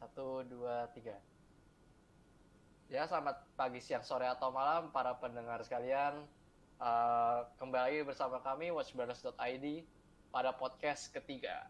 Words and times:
Satu, 0.00 0.40
dua, 0.48 0.88
tiga. 0.96 1.12
Ya, 2.88 3.04
selamat 3.04 3.44
pagi, 3.52 3.84
siang, 3.84 4.00
sore, 4.00 4.24
atau 4.24 4.48
malam 4.48 4.88
para 4.96 5.12
pendengar 5.20 5.60
sekalian. 5.60 6.24
Uh, 6.80 7.44
kembali 7.60 8.08
bersama 8.08 8.40
kami 8.40 8.72
watchbrothers.id 8.72 9.84
pada 10.32 10.56
podcast 10.56 11.12
ketiga. 11.12 11.68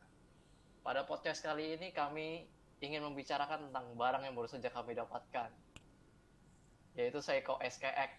Pada 0.87 1.03
podcast 1.03 1.43
kali 1.43 1.75
ini 1.75 1.91
kami 1.91 2.47
ingin 2.79 3.03
membicarakan 3.03 3.67
tentang 3.67 3.99
barang 3.99 4.23
yang 4.23 4.39
baru 4.39 4.47
saja 4.47 4.71
kami 4.71 4.95
dapatkan, 4.95 5.51
yaitu 6.95 7.19
Seiko 7.19 7.59
SKX. 7.59 8.15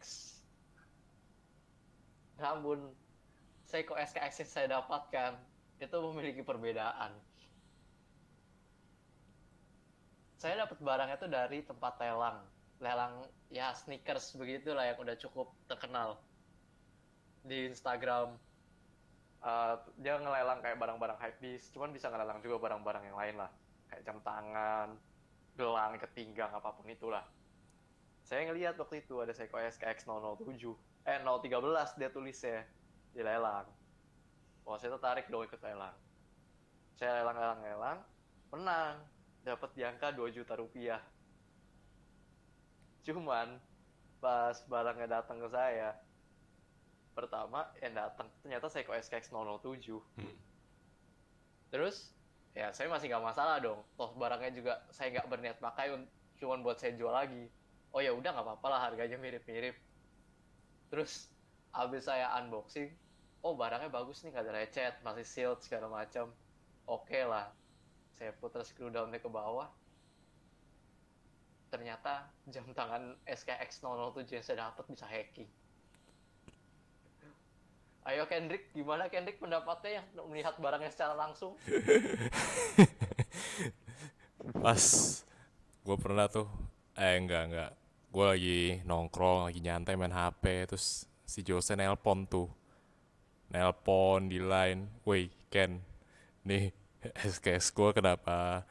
Namun, 2.36 2.91
Seiko 3.64 3.96
SKX 3.96 4.43
yang 4.43 4.52
saya 4.52 4.68
dapatkan 4.75 5.39
itu 5.80 5.98
memiliki 6.04 6.43
perbedaan. 6.43 7.30
Saya 10.42 10.66
dapat 10.66 10.82
barangnya 10.82 11.21
itu 11.21 11.30
dari 11.30 11.62
tempat 11.62 12.02
lelang, 12.02 12.41
lelang 12.82 13.22
ya 13.54 13.77
sneakers 13.77 14.34
begitulah 14.34 14.90
yang 14.90 14.98
udah 14.98 15.13
cukup 15.22 15.54
terkenal 15.70 16.18
di 17.45 17.70
Instagram. 17.70 18.34
Uh, 19.46 19.77
dia 20.02 20.18
ngelelang 20.18 20.66
kayak 20.66 20.82
barang-barang 20.82 21.22
hypebeast, 21.22 21.77
cuman 21.77 21.94
bisa 21.94 22.09
ngelelang 22.09 22.41
juga 22.41 22.58
barang-barang 22.58 23.13
yang 23.13 23.18
lain 23.22 23.35
lah, 23.38 23.54
kayak 23.94 24.02
jam 24.02 24.18
tangan, 24.26 24.98
gelang, 25.54 26.02
ketinggang, 26.02 26.49
apa 26.49 26.73
pun 26.73 26.90
itulah. 26.90 27.21
Saya 28.26 28.49
ngelihat 28.49 28.82
waktu 28.82 29.05
itu 29.05 29.21
ada 29.21 29.38
Seiko 29.38 29.62
SKX 29.62 30.10
007, 30.10 30.73
eh 31.05 31.21
013 31.21 32.02
dia 32.02 32.10
tulisnya 32.10 32.66
di 33.13 33.21
lelang. 33.21 33.70
Wah 34.66 34.77
saya 34.82 34.98
tertarik 34.98 35.30
dong 35.30 35.46
ikut 35.46 35.62
lelang. 35.62 35.94
Saya 36.98 37.21
lelang-lelang-lelang, 37.21 38.02
menang, 38.49 39.05
dapat 39.41 39.70
di 39.73 39.81
angka 39.81 40.13
2 40.13 40.36
juta 40.36 40.54
rupiah. 40.58 41.02
Cuman 43.02 43.57
pas 44.21 44.54
barangnya 44.70 45.21
datang 45.21 45.41
ke 45.41 45.49
saya, 45.49 45.98
pertama 47.18 47.65
yang 47.82 47.98
datang 47.98 48.30
ternyata 48.46 48.70
Seiko 48.70 48.93
SKX 48.93 49.34
007. 49.34 49.98
Hmm. 50.21 50.35
Terus 51.74 52.13
ya 52.54 52.70
saya 52.70 52.88
masih 52.91 53.10
nggak 53.10 53.26
masalah 53.26 53.57
dong. 53.57 53.82
Toh 53.98 54.13
barangnya 54.13 54.52
juga 54.54 54.74
saya 54.93 55.10
nggak 55.18 55.27
berniat 55.27 55.58
pakai, 55.58 55.98
cuman 56.37 56.62
buat 56.62 56.77
saya 56.77 56.93
jual 56.93 57.12
lagi. 57.12 57.49
Oh 57.91 57.99
ya 57.99 58.13
udah 58.13 58.30
nggak 58.32 58.46
apa-apa 58.46 58.68
lah 58.70 58.80
harganya 58.87 59.18
mirip-mirip. 59.18 59.74
Terus 60.93 61.32
abis 61.74 62.05
saya 62.05 62.30
unboxing, 62.37 62.93
oh 63.41 63.58
barangnya 63.58 63.90
bagus 63.90 64.22
nih 64.22 64.30
nggak 64.34 64.46
ada 64.46 64.53
lecet 64.53 64.94
masih 65.02 65.25
sealed 65.25 65.59
segala 65.66 65.90
macam 65.90 66.30
oke 66.85 67.09
okay 67.09 67.25
lah 67.25 67.50
saya 68.22 68.38
putar 68.38 68.62
screw 68.62 68.94
downnya 68.94 69.18
ke 69.18 69.25
bawah 69.25 69.66
ternyata 71.74 72.30
jam 72.53 72.69
tangan 72.69 73.18
SKX 73.25 73.81
007 73.81 74.30
yang 74.30 74.46
saya 74.46 74.69
dapat 74.69 74.86
bisa 74.94 75.09
hacking. 75.09 75.50
Ayo 78.06 78.30
Kendrick, 78.30 78.69
gimana 78.78 79.09
Kendrick 79.09 79.42
pendapatnya 79.42 80.03
yang 80.03 80.06
melihat 80.30 80.53
barangnya 80.62 80.94
secara 80.94 81.18
langsung? 81.18 81.58
Pas 84.62 84.86
gue 85.81 85.97
pernah 85.97 86.30
tuh, 86.30 86.46
eh 86.94 87.18
enggak 87.18 87.50
enggak, 87.50 87.72
gue 88.14 88.25
lagi 88.38 88.62
nongkrong, 88.86 89.50
lagi 89.50 89.66
nyantai 89.66 89.97
main 89.97 90.14
HP, 90.14 90.69
terus 90.69 91.09
si 91.25 91.42
Jose 91.42 91.74
nelpon 91.74 92.30
tuh, 92.30 92.52
nelpon 93.50 94.30
di 94.30 94.38
line, 94.38 95.02
woi 95.08 95.25
Ken, 95.50 95.81
nih 96.46 96.81
SKS 97.34 97.74
gue 97.74 97.90
kenapa 97.97 98.66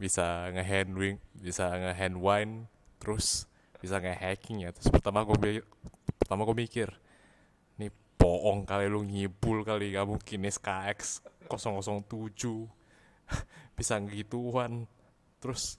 bisa 0.00 0.50
ngehandling, 0.50 1.20
bisa 1.36 1.70
ngehandwind, 1.70 2.66
terus 2.98 3.46
bisa 3.78 4.00
ngehacking 4.00 4.64
ya. 4.66 4.70
Terus 4.72 4.88
pertama 4.90 5.22
gue 5.22 5.60
pertama 6.18 6.48
gue 6.48 6.56
mikir, 6.56 6.88
nih 7.76 7.92
bohong 8.16 8.64
kali 8.64 8.88
lu 8.88 9.04
ngibul 9.04 9.62
kali, 9.62 9.92
gak 9.92 10.08
mungkin 10.08 10.48
SKX 10.48 11.22
007 11.46 12.08
bisa 13.78 13.94
ngituan. 14.00 14.88
Terus 15.38 15.76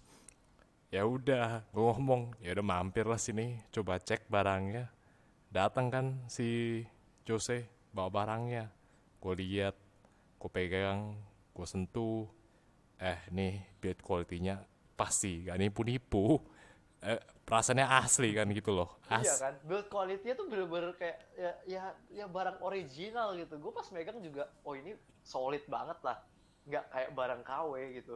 ya 0.93 1.03
udah 1.03 1.65
gue 1.75 1.83
ngomong 1.83 2.39
ya 2.39 2.55
udah 2.55 2.63
mampir 2.63 3.03
lah 3.03 3.19
sini 3.19 3.59
coba 3.67 3.99
cek 3.99 4.31
barangnya 4.31 4.87
datang 5.51 5.91
kan 5.91 6.05
si 6.31 6.79
Jose 7.27 7.67
bawa 7.91 8.07
barangnya 8.07 8.71
gue 9.19 9.33
lihat 9.43 9.75
gue 10.39 10.49
pegang 10.53 11.19
gue 11.55 11.67
sentuh. 11.67 12.27
Eh 12.99 13.19
nih 13.31 13.79
build 13.79 13.99
quality-nya 14.03 14.59
pasti 14.99 15.47
gak 15.47 15.59
nipu-nipu. 15.59 16.39
Eh, 17.05 17.21
perasaannya 17.45 17.85
asli 17.85 18.33
kan 18.33 18.49
gitu 18.51 18.75
loh. 18.75 18.99
Iya 19.07 19.15
As 19.21 19.23
iya 19.23 19.35
kan 19.39 19.53
build 19.63 19.87
quality-nya 19.87 20.35
tuh 20.35 20.47
bener-bener 20.51 20.91
kayak 20.97 21.17
ya, 21.37 21.51
ya 21.63 21.83
ya 22.11 22.25
barang 22.27 22.59
original 22.59 23.37
gitu. 23.39 23.55
Gue 23.61 23.71
pas 23.71 23.87
megang 23.95 24.19
juga 24.19 24.51
oh 24.67 24.75
ini 24.75 24.97
solid 25.23 25.63
banget 25.71 25.99
lah. 26.03 26.17
Nggak 26.65 26.85
kayak 26.91 27.11
barang 27.15 27.41
KW 27.45 27.71
gitu. 28.03 28.15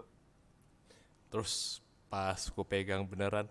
Terus 1.29 1.79
pas 2.09 2.39
gue 2.39 2.66
pegang 2.66 3.06
beneran 3.06 3.45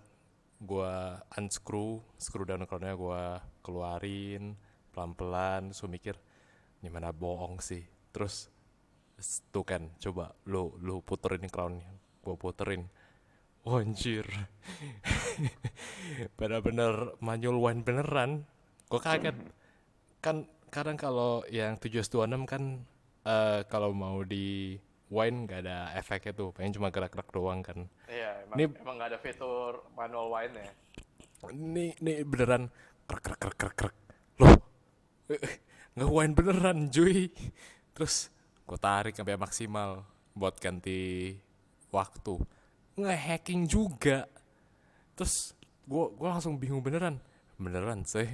gue 0.58 0.94
unscrew 1.38 2.02
screw 2.18 2.42
down 2.42 2.66
crown-nya 2.66 2.98
gue 2.98 3.22
keluarin 3.62 4.58
pelan-pelan 4.90 5.70
so 5.70 5.86
mikir 5.86 6.18
ini 6.82 6.90
mana 6.90 7.14
bohong 7.14 7.62
sih. 7.62 7.86
Terus 8.10 8.50
tuh 9.50 9.66
kan 9.66 9.90
coba 9.98 10.34
lu 10.46 10.74
lu 10.78 11.02
puterin 11.02 11.46
crownnya. 11.50 11.90
Gua 12.22 12.38
puterin. 12.38 12.86
Oh, 13.66 13.82
anjir. 13.82 14.24
Bener-bener 16.38 17.18
manual 17.20 17.58
wine 17.60 17.82
beneran. 17.84 18.48
Gua 18.88 19.02
kaget. 19.02 19.36
Kan 20.24 20.48
kadang 20.72 20.96
kalau 20.96 21.44
yang 21.52 21.76
726 21.76 22.48
kan 22.48 22.62
uh, 23.28 23.60
kalau 23.68 23.92
mau 23.92 24.24
di 24.24 24.78
wine 25.12 25.44
gak 25.48 25.66
ada 25.66 25.92
efeknya 25.96 26.32
tuh. 26.32 26.48
Pengen 26.54 26.80
cuma 26.80 26.88
gerak-gerak 26.88 27.28
doang 27.32 27.60
kan. 27.60 27.88
Iya 28.08 28.46
emang, 28.48 28.56
ini, 28.56 28.64
emang 28.80 28.94
gak 28.96 29.08
ada 29.12 29.18
fitur 29.20 29.84
manual 29.92 30.32
wine 30.32 30.54
ya. 30.56 30.70
Ini 31.48 31.84
ini 32.02 32.12
beneran 32.24 32.72
krek 33.04 33.22
krek 33.24 33.38
krek 33.40 33.56
krek 33.56 33.74
krek. 33.76 33.96
Loh 34.40 34.56
ngewain 35.96 36.32
beneran 36.32 36.88
cuy. 36.88 37.32
Terus 37.92 38.30
gue 38.68 38.76
tarik 38.76 39.16
sampai 39.16 39.40
maksimal 39.40 40.04
buat 40.36 40.60
ganti 40.60 41.32
waktu. 41.88 42.36
Ngehacking 43.00 43.64
juga. 43.64 44.28
Terus 45.16 45.56
gue 45.88 46.04
gue 46.12 46.28
langsung 46.28 46.60
bingung 46.60 46.84
beneran. 46.84 47.16
Beneran 47.56 48.04
sih 48.04 48.28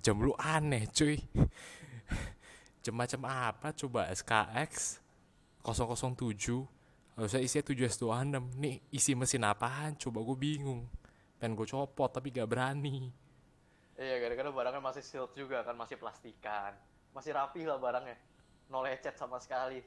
jam 0.00 0.20
lu 0.20 0.36
aneh 0.36 0.84
cuy. 0.92 1.16
Jam 2.84 2.96
macam 2.96 3.20
apa? 3.28 3.72
Coba 3.76 4.08
SKX 4.12 5.00
007 5.64 6.64
harusnya 7.20 7.40
isinya 7.44 7.64
726 7.68 8.56
nih 8.56 8.74
isi 8.96 9.12
mesin 9.12 9.44
apaan? 9.44 9.96
Coba 10.00 10.24
gue 10.24 10.36
bingung. 10.36 10.88
Pengen 11.36 11.56
gue 11.56 11.68
copot 11.68 12.08
tapi 12.08 12.32
gak 12.32 12.48
berani. 12.48 13.12
Iya, 14.00 14.16
gara-gara 14.16 14.48
barangnya 14.48 14.80
masih 14.80 15.04
sealed 15.04 15.32
juga 15.36 15.60
kan, 15.60 15.76
masih 15.76 16.00
plastikan. 16.00 16.72
Masih 17.12 17.36
rapi 17.36 17.68
lah 17.68 17.76
barangnya. 17.76 18.16
No 18.70 18.86
lecet 18.86 19.18
sama 19.18 19.42
sekali. 19.42 19.82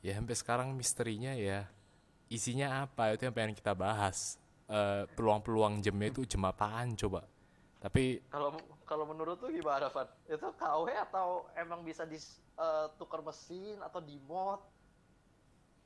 Ya, 0.00 0.16
sampai 0.16 0.36
sekarang 0.36 0.68
misterinya 0.72 1.36
ya 1.36 1.68
isinya 2.26 2.88
apa 2.88 3.14
itu 3.14 3.28
yang 3.28 3.36
pengen 3.36 3.54
kita 3.54 3.76
bahas. 3.76 4.40
Uh, 4.66 5.06
peluang-peluang 5.14 5.78
jamnya 5.78 6.10
itu 6.10 6.26
jam 6.26 6.42
apaan 6.42 6.98
coba? 6.98 7.22
Tapi 7.78 8.18
kalau 8.26 8.58
kalau 8.82 9.06
menurut 9.06 9.38
tuh 9.38 9.54
gimana, 9.54 9.86
Van? 9.94 10.10
Itu 10.26 10.50
KW 10.58 10.90
atau 10.90 11.46
emang 11.54 11.86
bisa 11.86 12.02
di 12.02 12.18
uh, 12.58 12.90
tukar 12.98 13.22
mesin 13.22 13.78
atau 13.78 14.02
di 14.02 14.18
mod? 14.26 14.58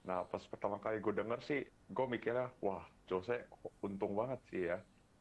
Nah, 0.08 0.24
pas 0.24 0.40
pertama 0.48 0.80
kali 0.80 0.96
gue 0.96 1.12
denger 1.12 1.44
sih, 1.44 1.60
gue 1.68 2.06
mikirnya, 2.08 2.48
wah, 2.64 2.80
Jose 3.04 3.36
untung 3.84 4.16
banget 4.16 4.40
sih 4.48 4.62
ya 4.64 4.80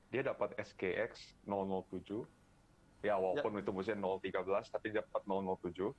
dia 0.10 0.22
dapat 0.26 0.58
SKX 0.58 1.38
007 1.46 2.26
ya 3.06 3.16
walaupun 3.16 3.58
ya. 3.58 3.62
itu 3.62 3.72
musim 3.72 3.98
013 4.02 4.74
tapi 4.74 4.88
dapat 4.92 5.22
007 5.26 5.94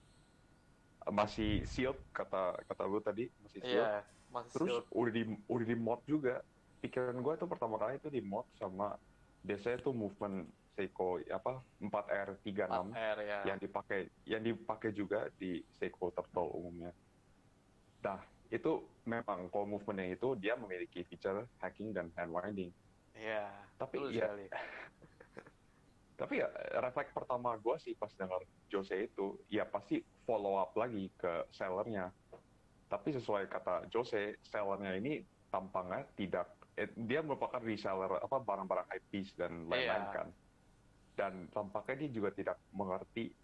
masih 1.09 1.65
sealed 1.65 1.97
kata 2.13 2.61
kata 2.69 2.83
lu 2.85 3.01
tadi 3.01 3.33
masih 3.41 3.61
sealed 3.65 3.89
yeah, 3.89 4.05
masih 4.29 4.53
terus 4.53 4.69
sealed. 4.69 4.85
udah 4.93 5.13
di 5.17 5.23
udah 5.49 5.67
di 5.67 5.77
mod 5.81 6.01
juga 6.05 6.45
pikiran 6.85 7.17
gue 7.17 7.33
itu 7.37 7.47
pertama 7.49 7.81
kali 7.81 7.97
itu 7.97 8.09
di 8.13 8.21
mod 8.21 8.45
sama 8.61 9.01
biasanya 9.41 9.81
tuh 9.81 9.97
movement 9.97 10.45
Seiko 10.81 11.21
apa 11.29 11.61
4R36 11.83 12.95
4R, 12.95 13.19
ya. 13.27 13.39
yang 13.45 13.59
dipakai 13.59 14.01
yang 14.25 14.41
dipakai 14.41 14.91
juga 14.97 15.29
di 15.37 15.61
Seiko 15.77 16.09
Turtle 16.15 16.49
umumnya. 16.57 16.95
Nah, 18.01 18.21
itu 18.49 18.81
memang 19.05 19.53
kalau 19.53 19.67
movementnya 19.67 20.17
itu 20.17 20.39
dia 20.41 20.57
memiliki 20.57 21.05
feature 21.05 21.45
hacking 21.61 21.93
dan 21.93 22.09
hand 22.17 22.33
winding. 22.33 22.73
Iya. 23.13 23.51
Tapi 23.77 24.15
ya. 24.15 24.31
tapi 26.21 26.41
ya 26.41 26.49
refleks 26.85 27.13
pertama 27.17 27.57
gue 27.57 27.77
sih 27.81 27.97
pas 27.97 28.13
dengar 28.13 28.41
Jose 28.69 29.09
itu, 29.09 29.41
ya 29.53 29.65
pasti 29.65 30.01
follow 30.31 30.55
up 30.63 30.71
lagi 30.79 31.11
ke 31.19 31.51
sellernya. 31.51 32.15
Tapi 32.87 33.09
sesuai 33.19 33.51
kata 33.51 33.91
Jose, 33.91 34.39
sellernya 34.47 34.95
ini 34.95 35.27
tampangnya 35.51 36.07
tidak 36.15 36.47
eh, 36.79 36.87
dia 36.95 37.19
merupakan 37.27 37.59
reseller 37.59 38.23
apa 38.23 38.39
barang-barang 38.39 38.87
high 38.87 39.05
piece 39.11 39.35
dan 39.35 39.67
lain-lain 39.67 40.07
Iya. 40.07 40.15
kan 40.15 40.29
dan 41.19 41.33
tampaknya 41.51 42.07
dia 42.07 42.11
juga 42.23 42.31
tidak 42.33 42.57
mengerti 42.71 43.35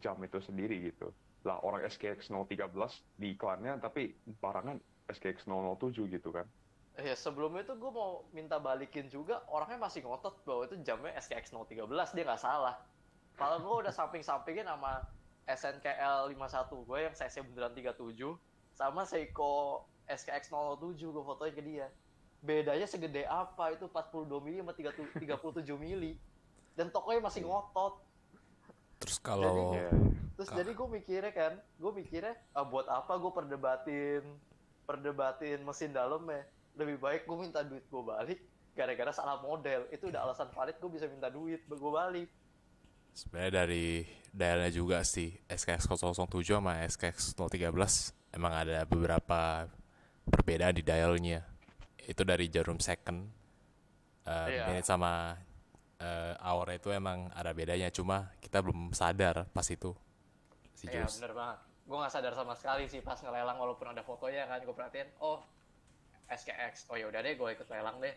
jam 0.00 0.16
itu 0.24 0.40
sendiri 0.40 0.88
gitu 0.88 1.12
lah 1.44 1.60
orang 1.60 1.84
SKX 1.84 2.32
013 2.32 2.72
di 3.20 3.36
iklannya 3.36 3.76
tapi 3.76 4.16
barangnya 4.40 4.80
SKX 5.12 5.44
007 5.44 6.08
gitu 6.08 6.32
kan 6.32 6.48
Ya 6.94 7.18
sebelumnya 7.18 7.66
itu 7.66 7.74
gue 7.74 7.90
mau 7.90 8.22
minta 8.30 8.54
balikin 8.62 9.10
juga 9.10 9.42
orangnya 9.50 9.82
masih 9.82 10.06
ngotot 10.06 10.46
bahwa 10.46 10.62
itu 10.62 10.78
jamnya 10.86 11.10
SKX 11.18 11.50
013 11.50 11.90
dia 11.90 12.22
nggak 12.22 12.38
salah. 12.38 12.86
Kalau 13.34 13.58
gue 13.58 13.74
udah 13.82 13.90
samping-sampingin 13.90 14.62
sama 14.62 15.02
SNKL 15.44 16.32
51 16.32 16.88
gue 16.88 16.98
yang 16.98 17.14
size 17.14 17.44
beneran 17.44 17.76
37 17.76 18.00
sama 18.74 19.04
Seiko 19.04 19.84
SKX 20.08 20.52
007 20.52 21.00
gue 21.00 21.24
fotoin 21.24 21.52
ke 21.54 21.62
dia. 21.64 21.88
Bedanya 22.44 22.84
segede 22.84 23.24
apa 23.24 23.72
itu 23.72 23.88
42 23.88 24.28
mili 24.44 24.60
sama 24.60 24.72
30 24.76 25.16
37 25.16 25.80
mili. 25.80 26.12
Dan 26.76 26.92
tokonya 26.92 27.24
masih 27.24 27.46
ngotot. 27.48 28.02
Terus 29.00 29.16
kalau 29.20 29.72
Iya, 29.76 29.88
Terus 30.34 30.50
Ah. 30.50 30.56
jadi 30.58 30.70
gue 30.74 30.88
mikirnya 30.90 31.32
kan, 31.32 31.52
gue 31.78 31.92
mikirnya 31.94 32.34
ah, 32.52 32.66
buat 32.66 32.90
apa 32.90 33.14
gue 33.16 33.30
perdebatin, 33.32 34.22
perdebatin 34.82 35.62
mesin 35.62 35.94
dalamnya. 35.94 36.42
Lebih 36.74 36.98
baik 36.98 37.22
gue 37.30 37.36
minta 37.38 37.62
duit 37.62 37.86
gue 37.86 38.02
balik, 38.02 38.42
gara-gara 38.74 39.14
salah 39.14 39.38
model. 39.38 39.86
Itu 39.94 40.10
udah 40.10 40.26
alasan 40.26 40.50
valid 40.50 40.74
gue 40.82 40.90
bisa 40.90 41.06
minta 41.06 41.30
duit, 41.30 41.62
gue 41.64 41.92
balik. 41.94 42.28
Sebenarnya 43.14 43.64
dari 43.64 44.02
dialnya 44.34 44.70
juga 44.74 45.06
sih 45.06 45.30
SKX 45.46 45.86
007 45.86 46.58
sama 46.58 46.82
SKX 46.82 47.38
013 47.38 47.70
emang 48.34 48.52
ada 48.52 48.82
beberapa 48.84 49.70
perbedaan 50.26 50.74
di 50.74 50.82
dialnya. 50.82 51.46
Itu 52.04 52.26
dari 52.26 52.50
jarum 52.50 52.82
second, 52.82 53.30
eh, 54.26 54.48
Iya. 54.58 54.64
menit 54.68 54.84
sama 54.84 55.38
eh, 55.94 56.34
hour 56.42 56.68
itu 56.74 56.90
emang 56.90 57.30
ada 57.32 57.54
bedanya. 57.54 57.88
Cuma 57.88 58.34
kita 58.42 58.60
belum 58.60 58.92
sadar 58.92 59.46
pas 59.54 59.64
itu 59.70 59.94
si 60.74 60.90
Iya 60.90 61.06
Jos. 61.06 61.22
bener 61.22 61.32
banget. 61.32 61.58
Gue 61.84 61.96
gak 62.00 62.12
sadar 62.12 62.32
sama 62.34 62.52
sekali 62.58 62.84
sih 62.90 63.00
pas 63.00 63.16
ngelelang 63.22 63.56
walaupun 63.56 63.88
ada 63.88 64.02
fotonya 64.02 64.44
kan. 64.44 64.60
Gue 64.60 64.74
perhatiin, 64.74 65.08
oh 65.22 65.40
SKX. 66.28 66.90
Oh 66.90 66.96
yaudah 66.98 67.22
deh 67.22 67.38
gue 67.38 67.48
ikut 67.54 67.68
lelang 67.70 68.02
deh. 68.02 68.12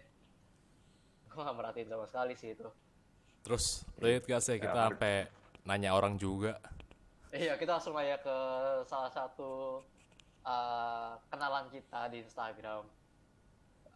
Gue 1.29 1.41
gak 1.45 1.55
merhatiin 1.55 1.87
sama 1.87 2.05
sekali 2.09 2.33
sih 2.35 2.57
itu. 2.57 2.67
Terus 3.47 3.87
lo 4.03 4.11
inget 4.11 4.27
gak 4.27 4.43
sih 4.43 4.59
kita 4.59 4.75
Ya, 4.75 4.91
sampai 4.91 5.31
nanya 5.63 5.95
orang 5.95 6.19
juga 6.19 6.59
Iya, 7.31 7.55
kita 7.55 7.79
langsung 7.79 7.95
nanya 7.95 8.19
ke 8.19 8.37
salah 8.87 9.11
satu 9.11 9.83
uh, 10.47 11.19
kenalan 11.27 11.67
kita 11.67 12.07
di 12.07 12.23
Instagram. 12.23 12.87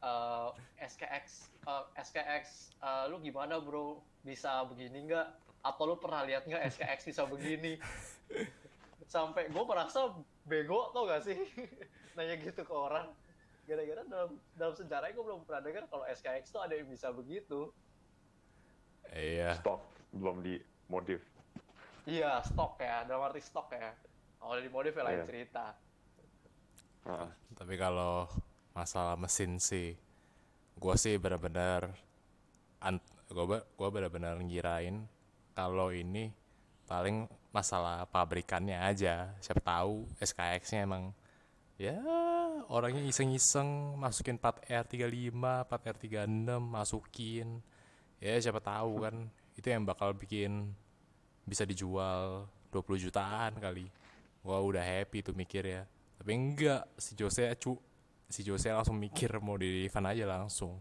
Uh, 0.03 0.51
SKX, 0.81 1.47
uh, 1.63 1.87
SKX, 1.95 2.75
uh, 2.83 3.07
lu 3.07 3.23
gimana 3.23 3.57
bro? 3.63 4.03
Bisa 4.21 4.67
begini 4.67 5.07
nggak? 5.07 5.27
Apa 5.63 5.81
lu 5.87 5.95
pernah 5.95 6.27
lihat 6.27 6.43
nggak 6.43 6.75
SKX 6.75 7.07
bisa 7.07 7.23
begini? 7.23 7.79
Sampai 9.07 9.47
gue 9.47 9.63
merasa 9.63 10.11
bego 10.43 10.91
tau 10.91 11.07
gak 11.07 11.23
sih? 11.23 11.39
Nanya 12.19 12.35
gitu 12.35 12.67
ke 12.67 12.73
orang. 12.75 13.09
Gara-gara 13.63 14.03
dalam 14.05 14.37
dalam 14.59 14.75
sejarahnya 14.75 15.15
gue 15.15 15.25
belum 15.25 15.47
pernah 15.47 15.61
dengar 15.63 15.83
kalau 15.87 16.03
SKX 16.03 16.51
tuh 16.51 16.61
ada 16.61 16.75
yang 16.75 16.87
bisa 16.91 17.09
begitu. 17.15 17.71
Iya 19.09 19.57
stok 19.57 19.81
belum 20.11 20.41
di 20.41 20.55
modif 20.87 21.21
Iya, 22.01 22.41
stok 22.41 22.81
ya, 22.81 23.05
dalam 23.05 23.29
arti 23.29 23.37
stok 23.37 23.77
ya. 23.77 23.93
Kalau 24.41 24.57
di 24.57 24.73
modif 24.73 24.97
ya 24.97 25.05
lain 25.05 25.21
Iya. 25.21 25.27
cerita. 25.29 25.65
Heeh. 27.05 27.29
Tapi 27.53 27.73
kalau 27.77 28.25
masalah 28.73 29.13
mesin 29.13 29.61
sih, 29.61 29.93
gua 30.81 30.97
sih 30.97 31.21
benar-benar, 31.21 31.93
an- 32.81 33.05
gua 33.29 33.45
be- 33.45 33.67
gua 33.77 33.93
benar-benar 33.93 34.33
ngirain 34.41 35.05
kalau 35.53 35.93
ini 35.93 36.33
paling 36.89 37.29
masalah 37.53 38.09
pabrikannya 38.09 38.81
aja. 38.81 39.37
Siapa 39.37 39.61
tahu 39.61 40.09
SKX-nya 40.17 40.81
emang 40.81 41.13
ya 41.77 42.01
orangnya 42.65 43.05
iseng-iseng 43.05 43.93
masukin 43.93 44.41
4R35, 44.41 45.37
4R36 45.69 46.57
masukin. 46.57 47.61
Ya 48.21 48.37
siapa 48.37 48.61
tahu 48.61 49.01
kan 49.01 49.15
itu 49.57 49.65
yang 49.65 49.81
bakal 49.81 50.13
bikin 50.13 50.71
bisa 51.43 51.65
dijual 51.65 52.45
20 52.69 53.01
jutaan 53.01 53.57
kali. 53.57 53.89
Gua 54.41 54.61
udah 54.61 54.81
happy 54.81 55.21
tuh 55.21 55.33
mikir 55.33 55.65
ya. 55.65 55.83
Tapi 56.15 56.31
enggak, 56.31 56.85
si 56.95 57.17
Jose 57.17 57.49
cu 57.57 57.81
si 58.29 58.45
Jose 58.45 58.69
langsung 58.69 58.95
mikir 58.95 59.41
mau 59.41 59.57
di 59.57 59.83
refund 59.83 60.07
aja 60.07 60.29
langsung. 60.29 60.77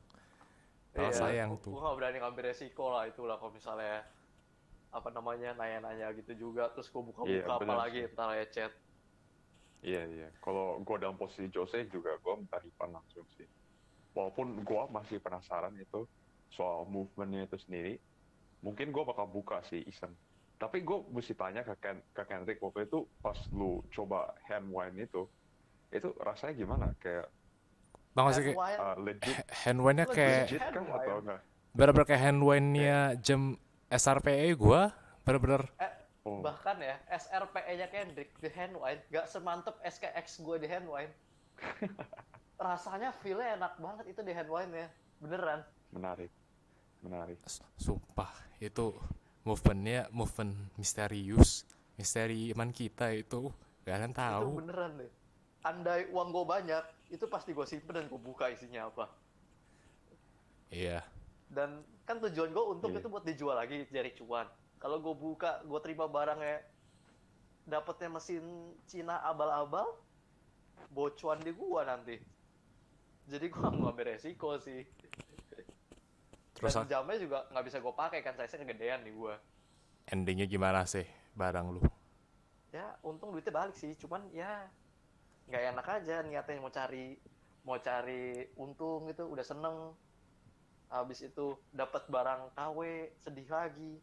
Padahal 0.93 1.15
sayang 1.15 1.51
Gue 1.57 1.65
tuh. 1.65 1.73
gak 1.73 1.97
berani 1.97 2.19
ngambil 2.19 2.45
resiko 2.51 2.91
lah 2.91 3.07
itulah 3.07 3.39
kalau 3.39 3.51
misalnya 3.51 4.03
apa 4.91 5.07
namanya 5.09 5.55
nanya-nanya 5.55 6.11
gitu 6.19 6.35
juga 6.37 6.67
terus 6.69 6.91
buka-buka 6.91 7.31
Iya, 7.31 7.47
apa 7.47 7.63
benar 7.63 7.79
lagi 7.87 8.03
sih. 8.03 8.09
entar 8.11 8.29
ya 8.35 8.47
chat 8.51 8.73
Iya 9.81 10.03
iya. 10.05 10.29
Kalau 10.43 10.77
gue 10.77 10.97
dalam 10.99 11.15
posisi 11.15 11.47
Jose 11.49 11.87
juga 11.87 12.13
gue 12.19 12.35
minta 12.37 12.59
refund 12.59 12.93
langsung 12.93 13.23
sih. 13.33 13.47
Walaupun 14.13 14.61
gue 14.61 14.83
masih 14.91 15.23
penasaran 15.23 15.73
itu 15.73 16.05
soal 16.55 16.87
movementnya 16.87 17.47
itu 17.47 17.57
sendiri. 17.61 17.95
Mungkin 18.61 18.93
gue 18.93 19.03
bakal 19.07 19.27
buka 19.27 19.65
sih 19.67 19.81
iseng. 19.89 20.13
Tapi 20.61 20.85
gue 20.85 20.99
mesti 21.09 21.33
tanya 21.33 21.65
ke 21.65 21.73
Ken, 21.81 21.97
ke 22.13 22.23
Kendrick 22.29 22.61
waktu 22.61 22.85
itu 22.85 23.09
pas 23.25 23.37
lu 23.57 23.81
coba 23.89 24.37
hand 24.45 24.69
wine 24.69 25.09
itu, 25.09 25.25
itu 25.89 26.13
rasanya 26.21 26.53
gimana? 26.53 26.87
Kayak 27.01 27.33
Bang 28.11 28.27
masih 28.27 28.43
kayak 28.43 28.59
Wine, 28.59 28.79
uh, 28.83 28.97
legit, 28.99 29.37
hand 29.55 29.81
wine-nya 29.81 30.07
kayak 30.11 30.51
legit 30.51 30.61
hand 30.61 30.77
atau 30.83 31.15
wine. 31.15 31.23
enggak? 31.23 31.41
bener-bener 31.71 32.07
kayak 32.11 32.23
hand 32.27 32.41
wine-nya 32.43 32.99
jam 33.23 33.41
SRPE 33.87 34.59
gua 34.59 34.91
bener-bener 35.23 35.63
eh, 35.79 36.01
Oh, 36.21 36.45
bahkan 36.45 36.77
ya 36.77 37.01
SRPE 37.09 37.81
nya 37.81 37.89
Kendrick 37.89 38.37
di 38.45 38.53
handwine 38.53 39.01
gak 39.09 39.25
semantep 39.25 39.73
SKX 39.81 40.45
gue 40.45 40.57
di 40.61 40.69
handwine 40.69 41.09
rasanya 42.61 43.09
feelnya 43.25 43.57
enak 43.57 43.81
banget 43.81 44.05
itu 44.13 44.21
di 44.21 44.37
handwine 44.37 44.69
ya 44.69 44.89
beneran 45.17 45.65
menarik, 45.97 46.29
menarik. 47.01 47.39
sumpah 47.77 48.31
itu 48.61 48.93
movement-nya 49.45 50.09
movement 50.13 50.53
misterius 50.77 51.65
misteri 51.97 52.53
iman 52.53 52.73
kita 52.73 53.13
itu 53.13 53.53
gak 53.85 53.95
ada 53.97 54.05
yang 54.09 54.13
itu 54.13 54.21
tahu. 54.21 54.49
beneran 54.61 54.93
deh. 55.01 55.11
Andai 55.61 56.09
uang 56.09 56.29
gue 56.33 56.45
banyak 56.49 56.85
itu 57.13 57.25
pasti 57.29 57.53
gue 57.53 57.67
simpen 57.69 58.01
dan 58.01 58.05
gue 58.09 58.21
buka 58.21 58.49
isinya 58.49 58.89
apa. 58.89 59.09
Iya. 60.73 61.05
Dan 61.51 61.85
kan 62.09 62.21
tujuan 62.25 62.53
gue 62.53 62.65
untuk 62.65 62.89
Iya. 62.93 63.05
itu 63.05 63.09
buat 63.13 63.25
dijual 63.25 63.57
lagi 63.57 63.85
cari 63.89 64.13
cuan. 64.17 64.49
Kalau 64.81 64.97
gue 65.05 65.13
buka 65.13 65.61
gue 65.65 65.81
terima 65.85 66.09
barangnya 66.09 66.65
dapetnya 67.69 68.09
mesin 68.17 68.45
Cina 68.89 69.21
abal-abal 69.21 69.87
bocuan 70.91 71.39
di 71.45 71.53
gua 71.55 71.87
nanti. 71.87 72.19
Jadi 73.31 73.47
gua 73.47 73.71
nggak 73.71 73.93
ambil 73.95 74.07
resiko 74.11 74.59
sih 74.59 74.83
terus 76.61 76.77
dan 76.77 76.85
jamnya 76.85 77.17
juga 77.17 77.49
nggak 77.49 77.65
bisa 77.65 77.81
gue 77.81 77.95
pakai 77.97 78.21
kan 78.21 78.37
size 78.37 78.61
nya 78.61 78.69
kegedean 78.69 79.01
di 79.01 79.17
gua. 79.17 79.41
Endingnya 80.05 80.45
gimana 80.45 80.85
sih 80.85 81.09
barang 81.33 81.67
lu? 81.73 81.81
Ya 82.69 83.01
untung 83.01 83.33
duitnya 83.33 83.49
balik 83.49 83.81
sih 83.81 83.97
cuman 83.97 84.29
ya 84.29 84.69
nggak 85.49 85.63
enak 85.73 85.87
aja 85.89 86.21
niatnya 86.21 86.61
mau 86.61 86.69
cari 86.69 87.17
mau 87.65 87.81
cari 87.81 88.45
untung 88.61 89.09
gitu 89.09 89.25
udah 89.33 89.45
seneng. 89.45 89.97
Habis 90.93 91.25
itu 91.25 91.57
dapat 91.73 92.05
barang 92.13 92.53
KW 92.53 92.79
sedih 93.25 93.49
lagi. 93.49 93.97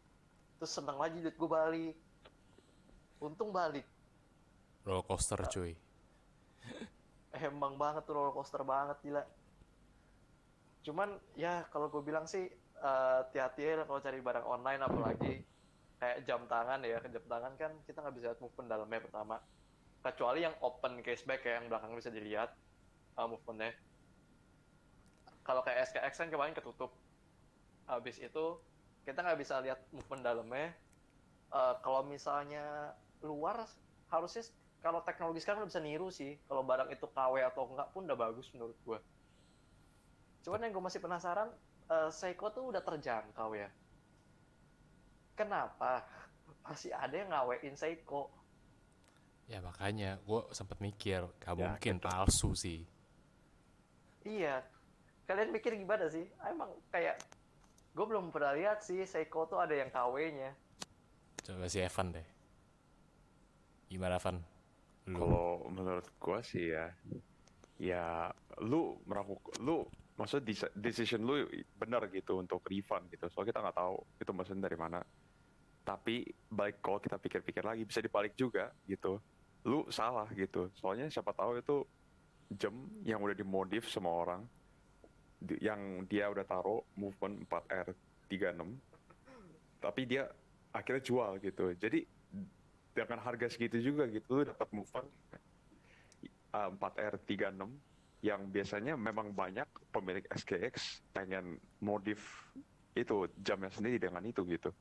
Terus 0.58 0.72
seneng 0.74 0.98
lagi 0.98 1.22
duit 1.22 1.38
gue 1.38 1.50
balik. 1.50 1.94
Untung 3.22 3.54
balik. 3.54 3.86
Roller 4.82 5.06
coaster 5.06 5.38
cuy. 5.46 5.78
Emang 7.38 7.78
banget 7.78 8.02
tuh 8.02 8.18
roller 8.18 8.34
coaster 8.34 8.66
banget 8.66 8.98
gila 9.04 9.22
cuman 10.88 11.20
ya 11.36 11.68
kalau 11.68 11.92
gue 11.92 12.00
bilang 12.00 12.24
sih 12.24 12.48
eh, 12.48 13.16
hati-hati 13.20 13.60
ya 13.60 13.84
kalau 13.84 14.00
cari 14.00 14.24
barang 14.24 14.46
online 14.48 14.80
apalagi 14.80 15.44
kayak 16.00 16.24
jam 16.24 16.48
tangan 16.48 16.80
ya. 16.80 16.96
Jam 17.04 17.24
tangan 17.28 17.52
kan 17.60 17.72
kita 17.84 18.00
nggak 18.00 18.14
bisa 18.16 18.26
lihat 18.32 18.40
movement 18.40 18.68
dalamnya 18.72 19.00
pertama. 19.04 19.36
Kecuali 20.00 20.40
yang 20.46 20.56
open 20.64 21.04
caseback 21.04 21.44
ya 21.44 21.60
yang 21.60 21.68
belakang 21.68 21.92
bisa 21.92 22.08
dilihat 22.08 22.56
uh, 23.20 23.28
movementnya. 23.28 23.76
Kalau 25.44 25.60
kayak 25.60 25.92
SKX 25.92 26.24
kan 26.24 26.28
kemarin 26.32 26.56
ketutup. 26.56 26.96
Habis 27.84 28.16
itu 28.24 28.44
kita 29.04 29.20
nggak 29.20 29.38
bisa 29.40 29.60
lihat 29.60 29.80
movement 29.92 30.22
dalamnya. 30.24 30.72
Eh, 31.48 31.74
kalau 31.80 32.04
misalnya 32.04 32.92
luar 33.24 33.64
harusnya 34.12 34.44
kalau 34.84 35.00
teknologi 35.02 35.40
sekarang 35.40 35.64
udah 35.64 35.70
bisa 35.72 35.80
niru 35.80 36.08
sih. 36.12 36.36
Kalau 36.46 36.60
barang 36.62 36.92
itu 36.92 37.08
KW 37.08 37.40
atau 37.48 37.64
enggak 37.72 37.88
pun 37.96 38.04
udah 38.04 38.18
bagus 38.20 38.46
menurut 38.52 38.76
gua 38.84 39.00
cuman 40.48 40.64
yang 40.64 40.72
gue 40.72 40.80
masih 40.80 41.04
penasaran 41.04 41.52
eh, 41.92 42.08
Seiko 42.08 42.48
tuh 42.48 42.72
udah 42.72 42.80
terjangkau 42.80 43.52
ya 43.52 43.68
kenapa 45.36 46.08
masih 46.64 46.96
ada 46.96 47.12
yang 47.12 47.28
ngawein 47.28 47.76
Seiko 47.76 48.32
ya 49.44 49.60
makanya 49.60 50.16
gua 50.24 50.48
sempet 50.52 50.80
mikir 50.80 51.24
gak 51.36 51.52
Ya, 51.52 51.72
mungkin 51.72 51.94
gitu. 52.00 52.04
palsu 52.04 52.50
sih 52.56 52.80
Iya. 54.24 54.60
Kalian 55.24 55.56
mikir 55.56 55.72
gimana 55.72 56.04
sih? 56.12 56.28
Emang 56.44 56.68
kayak 56.92 57.16
gue 57.96 58.04
belum 58.04 58.28
pernah 58.28 58.52
lihat 58.52 58.84
sih 58.84 59.00
Seiko 59.08 59.48
tuh 59.48 59.56
ada 59.56 59.72
yang 59.72 59.88
KW-nya. 59.88 60.52
Coba 61.40 61.64
si 61.64 61.80
Evan 61.80 62.12
deh. 62.12 62.26
Gimana 63.88 64.20
Evan? 64.20 64.36
Lu 65.08 65.16
Kalau 65.16 65.48
menurut 65.72 66.04
gua 66.20 66.44
sih 66.44 66.76
ya, 66.76 66.92
ya 67.80 68.28
lu 68.60 69.00
melakukan 69.08 69.56
lu 69.64 69.88
maksud 70.18 70.42
deci- 70.42 70.74
decision 70.74 71.22
lu 71.22 71.46
benar 71.78 72.10
gitu 72.10 72.42
untuk 72.42 72.60
refund 72.66 73.06
gitu. 73.14 73.30
Soalnya 73.30 73.54
kita 73.54 73.60
nggak 73.62 73.78
tahu 73.78 73.94
itu 74.18 74.32
mesin 74.34 74.58
dari 74.58 74.74
mana. 74.74 75.00
Tapi 75.86 76.26
baik 76.50 76.82
kalau 76.82 76.98
kita 77.00 77.16
pikir-pikir 77.16 77.62
lagi 77.64 77.86
bisa 77.86 78.02
dibalik 78.02 78.34
juga 78.34 78.74
gitu. 78.84 79.22
Lu 79.64 79.86
salah 79.88 80.26
gitu. 80.34 80.68
Soalnya 80.74 81.06
siapa 81.08 81.30
tahu 81.32 81.62
itu 81.62 81.76
jam 82.58 82.74
yang 83.06 83.22
udah 83.22 83.36
dimodif 83.38 83.86
sama 83.86 84.10
orang 84.10 84.42
yang 85.62 86.02
dia 86.10 86.26
udah 86.26 86.42
taruh 86.42 86.82
movement 86.98 87.46
4R 87.46 87.94
36 88.26 88.58
tapi 89.78 90.02
dia 90.10 90.26
akhirnya 90.74 91.02
jual 91.06 91.38
gitu. 91.38 91.70
Jadi 91.78 92.02
dengan 92.92 93.22
harga 93.22 93.46
segitu 93.46 93.78
juga 93.78 94.10
gitu 94.10 94.42
lu 94.42 94.44
dapat 94.50 94.66
movement 94.74 95.06
uh, 96.50 96.70
4R36 96.74 97.62
yang 98.18 98.50
biasanya 98.50 98.98
memang 98.98 99.30
banyak 99.30 99.66
pemilik 99.94 100.26
SKX 100.34 101.06
pengen 101.14 101.58
modif 101.78 102.50
itu 102.98 103.30
jamnya 103.38 103.70
sendiri 103.70 104.02
dengan 104.02 104.22
itu 104.26 104.42
gitu. 104.42 104.74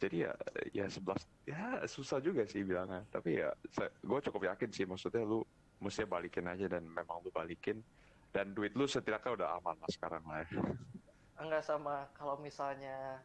Jadi 0.00 0.24
ya 0.24 0.32
ya 0.72 0.86
11 0.88 1.48
ya 1.48 1.84
susah 1.84 2.18
juga 2.24 2.48
sih 2.48 2.64
bilangnya. 2.64 3.04
Tapi 3.12 3.44
ya 3.44 3.52
gue 4.00 4.20
cukup 4.30 4.48
yakin 4.48 4.70
sih 4.72 4.88
maksudnya 4.88 5.22
lu 5.22 5.44
mesti 5.80 6.08
balikin 6.08 6.48
aja 6.48 6.64
dan 6.66 6.88
memang 6.88 7.20
lu 7.20 7.28
balikin 7.28 7.84
dan 8.32 8.56
duit 8.56 8.72
lu 8.72 8.88
setidaknya 8.88 9.44
udah 9.44 9.48
aman 9.60 9.76
lah 9.76 9.90
sekarang 9.92 10.24
lah 10.24 10.40
ya. 10.48 10.62
Enggak 11.44 11.62
sama 11.66 12.08
kalau 12.16 12.40
misalnya 12.40 13.20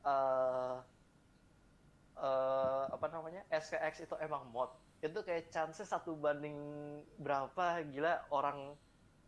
eh 0.00 0.76
eh, 2.16 2.84
apa 2.88 3.06
namanya 3.12 3.44
SKX 3.52 4.08
itu 4.08 4.16
emang 4.24 4.48
mod 4.48 4.72
itu 5.00 5.18
kayak 5.18 5.48
chance 5.48 5.80
satu 5.80 6.12
banding 6.14 6.56
berapa? 7.16 7.64
Gila 7.82 8.28
orang 8.28 8.76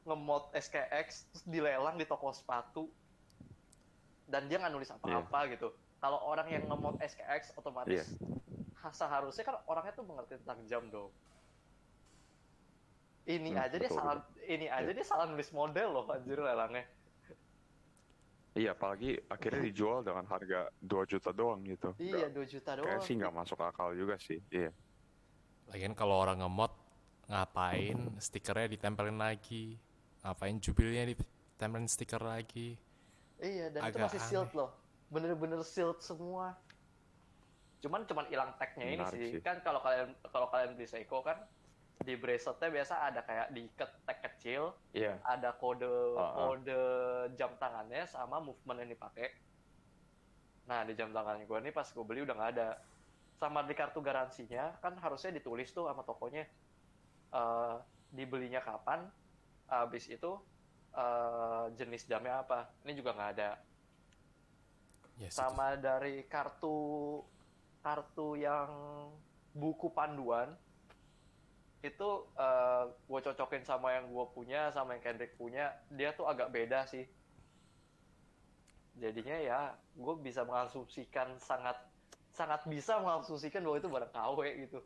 ngemod 0.02 0.52
SKX 0.52 1.06
terus 1.30 1.44
dilelang 1.44 1.96
di 1.96 2.04
toko 2.04 2.28
sepatu. 2.30 2.92
Dan 4.24 4.46
dia 4.46 4.56
nggak 4.56 4.70
nulis 4.70 4.90
apa-apa 4.90 5.48
gitu. 5.50 5.72
Kalau 5.96 6.18
orang 6.20 6.48
yang 6.48 6.64
ngemod 6.66 6.98
SKX 6.98 7.54
otomatis 7.54 8.12
ha- 8.76 8.90
seharusnya 8.90 9.44
kan 9.44 9.56
orangnya 9.64 9.94
tuh 9.94 10.02
mengerti 10.02 10.36
tentang 10.36 10.60
jam 10.66 10.82
dong. 10.88 11.12
Ini 13.22 13.50
Hmm, 13.50 13.62
aja 13.62 13.76
dia 13.78 13.86
betul, 13.86 13.96
salah 13.96 14.18
ini 14.42 14.66
aja 14.66 14.82
Iya. 14.82 14.92
dia 14.92 15.06
salah 15.06 15.30
nulis 15.30 15.46
model 15.52 15.94
loh 15.94 16.10
anjir 16.10 16.34
lelangnya 16.34 16.90
Iya 18.52 18.74
apalagi 18.74 19.14
akhirnya 19.30 19.62
dijual 19.62 20.02
dengan 20.02 20.26
harga 20.26 20.68
2 20.76 21.06
juta 21.06 21.30
doang 21.30 21.62
gitu. 21.62 21.94
iya 21.96 22.26
Nggak- 22.26 22.34
2 22.34 22.46
juta 22.50 22.70
doang 22.74 23.00
sih 23.00 23.14
nggak 23.14 23.32
masuk 23.32 23.56
akal 23.56 23.94
juga 23.94 24.18
sih. 24.18 24.42
Iya. 24.50 24.74
Lagian 25.72 25.96
kalau 25.96 26.20
orang 26.20 26.38
ngemod 26.38 26.68
ngapain 27.26 27.96
stikernya 28.20 28.68
ditempelin 28.68 29.16
lagi? 29.16 29.80
Ngapain 30.20 30.60
jubilnya 30.60 31.08
ditempelin 31.08 31.88
stiker 31.88 32.20
lagi? 32.20 32.76
Iya, 33.40 33.72
dan 33.72 33.80
itu 33.82 33.96
Agak 33.96 34.04
masih 34.06 34.20
aneh. 34.20 34.28
sealed 34.28 34.52
loh. 34.52 34.70
Bener-bener 35.08 35.60
sealed 35.64 35.98
semua. 35.98 36.54
Cuman 37.80 38.04
cuman 38.04 38.28
hilang 38.28 38.52
tagnya 38.60 38.84
ini 38.86 39.04
sih. 39.08 39.18
sih. 39.32 39.40
Kan 39.40 39.64
kalau 39.64 39.80
kalian 39.80 40.12
kalau 40.28 40.46
kalian 40.46 40.76
beli 40.76 40.86
Seiko 40.86 41.24
kan 41.24 41.40
di 42.02 42.14
braceletnya 42.14 42.68
biasa 42.68 42.94
ada 43.00 43.20
kayak 43.22 43.46
diikat 43.50 43.90
tag 44.04 44.18
kecil, 44.20 44.74
Iya. 44.92 45.18
ada 45.22 45.54
kode 45.54 45.88
Ah, 46.14 46.20
ah. 46.20 46.30
kode 46.52 46.82
jam 47.34 47.50
tangannya 47.56 48.04
sama 48.04 48.38
movement 48.38 48.84
yang 48.84 48.90
dipakai. 48.92 49.30
Nah 50.68 50.84
di 50.84 50.94
jam 50.94 51.10
tangan 51.10 51.42
gue 51.42 51.58
nih 51.58 51.72
pas 51.72 51.86
gue 51.86 52.04
beli 52.04 52.22
udah 52.22 52.34
nggak 52.36 52.52
ada. 52.54 52.68
Sama 53.42 53.66
di 53.66 53.74
kartu 53.74 53.98
garansinya 53.98 54.78
kan 54.78 54.94
harusnya 55.02 55.34
ditulis 55.34 55.74
tuh 55.74 55.90
sama 55.90 56.06
tokonya 56.06 56.46
eh 57.34 57.76
dibelinya 58.14 58.62
kapan, 58.62 59.02
habis 59.66 60.06
itu 60.06 60.38
eh, 60.94 61.64
jenis 61.74 62.06
jamnya 62.06 62.46
apa. 62.46 62.70
Ini 62.86 62.92
juga 62.94 63.18
nggak 63.18 63.30
ada. 63.34 63.50
Ya, 65.18 65.26
sih, 65.26 65.42
Sama 65.42 65.74
dari 65.74 66.22
kartu 66.30 67.18
kartu 67.82 68.38
yang 68.38 68.70
buku 69.58 69.90
panduan 69.90 70.54
itu 71.82 72.10
gue 73.10 73.20
cocokin 73.26 73.66
sama 73.66 73.98
yang 73.98 74.06
gue 74.06 74.26
punya 74.30 74.70
sama 74.70 74.94
yang 74.94 75.02
Kendrick 75.02 75.34
punya 75.34 75.74
dia 75.90 76.14
tuh 76.14 76.30
agak 76.30 76.54
beda 76.54 76.86
sih 76.86 77.02
jadinya 79.02 79.34
ya 79.34 79.60
gue 79.98 80.14
bisa 80.22 80.46
mengasumsikan 80.46 81.34
sangat 81.42 81.74
sangat 82.32 82.64
bisa 82.64 82.96
mengasumsikan 82.98 83.60
bahwa 83.60 83.76
itu 83.76 83.88
barang 83.88 84.10
KW 84.10 84.38
gitu 84.62 84.78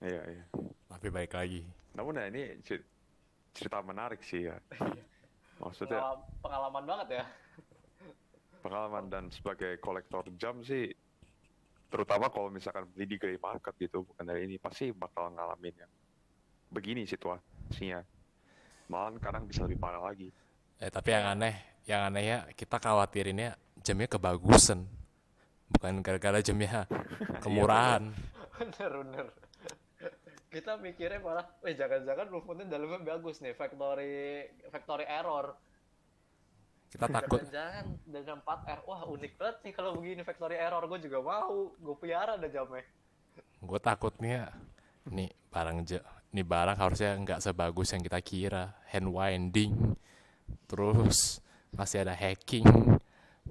Iya, 0.00 0.22
iya. 0.26 0.44
Tapi 0.88 1.08
baik 1.08 1.32
lagi. 1.32 1.60
Namun 1.92 2.16
ya 2.16 2.24
ini 2.28 2.56
cer- 2.62 2.86
cerita 3.52 3.80
menarik 3.80 4.20
sih 4.20 4.48
ya. 4.48 4.56
Maksudnya 5.58 6.00
Pengalam- 6.00 6.24
pengalaman 6.40 6.84
banget 6.86 7.08
ya 7.20 7.24
pengalaman 8.60 9.08
dan 9.08 9.24
sebagai 9.28 9.80
kolektor 9.80 10.20
jam 10.36 10.60
sih 10.60 10.92
terutama 11.88 12.28
kalau 12.28 12.52
misalkan 12.52 12.84
beli 12.92 13.08
di 13.08 13.16
grey 13.16 13.40
market 13.40 13.72
gitu 13.76 14.04
bukan 14.04 14.20
dari 14.20 14.44
ini 14.44 14.60
pasti 14.60 14.92
bakal 14.92 15.32
ngalamin 15.32 15.72
yang 15.74 15.92
begini 16.68 17.08
situasinya 17.08 18.04
malahan 18.86 19.16
kadang 19.16 19.48
bisa 19.48 19.64
lebih 19.64 19.80
parah 19.80 20.04
lagi 20.04 20.28
Eh 20.76 20.88
tapi 20.88 21.12
yang 21.12 21.36
aneh, 21.36 21.56
yang 21.84 22.08
aneh 22.08 22.24
ya 22.24 22.38
kita 22.52 22.76
khawatirinnya 22.76 23.52
jamnya 23.80 24.08
kebagusan. 24.08 24.84
Bukan 25.70 26.00
gara-gara 26.00 26.38
jamnya 26.38 26.84
kemurahan. 27.44 28.10
bener 28.52 28.92
bener 29.00 29.26
kita 30.50 30.74
mikirnya 30.76 31.16
malah 31.16 31.46
eh 31.62 31.72
jangan-jangan 31.72 32.26
movementnya 32.26 32.74
dalamnya 32.74 33.00
bagus 33.06 33.38
nih 33.38 33.54
factory 33.54 34.44
factory 34.68 35.06
error 35.06 35.54
Kita 36.90 37.06
takut 37.16 37.38
Jangan-jangan 37.40 37.86
dengan 38.02 38.36
4R. 38.42 38.80
Wah, 38.82 39.06
unik 39.06 39.32
banget 39.38 39.56
nih 39.62 39.72
kalau 39.72 39.94
begini 39.94 40.26
factory 40.26 40.58
error. 40.58 40.82
Gue 40.84 40.98
juga 40.98 41.22
mau. 41.22 41.70
Gue 41.72 41.96
piara 41.96 42.34
ada 42.34 42.50
jamnya. 42.50 42.82
gue 43.60 43.78
takutnya 43.78 44.50
nih 45.06 45.30
barang 45.48 45.78
ja- 45.84 46.02
nih 46.30 46.42
barang 46.42 46.74
harusnya 46.74 47.14
nggak 47.14 47.38
sebagus 47.38 47.92
yang 47.92 48.02
kita 48.02 48.18
kira 48.18 48.64
hand 48.88 49.06
winding 49.06 49.94
terus 50.66 51.38
masih 51.70 52.02
ada 52.02 52.10
hacking 52.10 52.66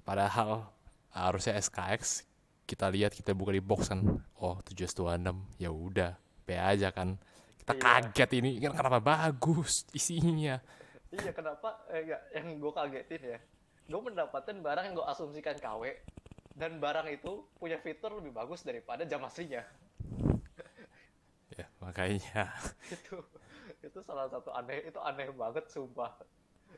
padahal 0.01 0.67
harusnya 1.13 1.57
SKX 1.57 2.25
kita 2.69 2.85
lihat 2.93 3.17
kita 3.17 3.33
buka 3.33 3.49
di 3.49 3.61
box 3.63 3.89
kan 3.89 4.01
oh 4.37 4.61
726 4.65 5.57
ya 5.57 5.69
udah 5.73 6.13
be 6.45 6.55
aja 6.55 6.93
kan 6.93 7.17
kita 7.65 7.73
Iya. 7.73 7.81
kaget 7.81 8.29
ini 8.41 8.49
kan 8.61 8.73
kenapa 8.73 8.99
bagus 9.01 9.85
isinya 9.93 10.61
Iya, 11.09 11.33
kenapa? 11.33 11.89
Eh, 11.89 12.05
enggak. 12.05 12.21
Yang 12.37 12.45
gue 12.61 12.71
kagetin 12.77 13.21
ya. 13.33 13.39
Gue 13.89 13.97
mendapatkan 13.97 14.53
barang 14.61 14.83
yang 14.85 14.93
gue 14.93 15.07
asumsikan 15.09 15.57
KW. 15.57 15.89
Dan 16.53 16.77
barang 16.77 17.09
itu 17.09 17.49
punya 17.57 17.81
fitur 17.81 18.13
lebih 18.21 18.29
bagus 18.29 18.61
daripada 18.61 19.01
jam 19.09 19.25
aslinya. 19.25 19.65
ya 21.57 21.65
makanya 21.81 22.53
itu 22.93 23.17
itu 23.81 23.99
salah 24.05 24.29
satu 24.29 24.53
aneh 24.53 24.85
itu 24.85 24.99
aneh 25.01 25.27
banget 25.33 25.65
sumpah 25.67 26.13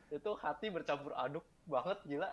itu 0.08 0.30
hati 0.40 0.72
bercampur 0.72 1.12
aduk 1.12 1.44
banget 1.68 1.98
gila 2.08 2.30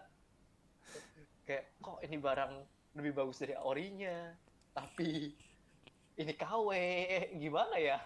kayak 1.49 1.81
kok 1.81 1.97
ini 2.05 2.21
barang 2.21 2.53
lebih 2.93 3.17
bagus 3.17 3.41
dari 3.41 3.57
orinya 3.57 4.37
tapi 4.69 5.33
ini 6.13 6.33
KW 6.37 6.69
gimana 7.41 7.81
ya? 7.81 7.97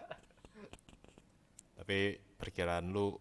Tapi 1.75 2.15
perkiraan 2.39 2.87
lu 2.87 3.19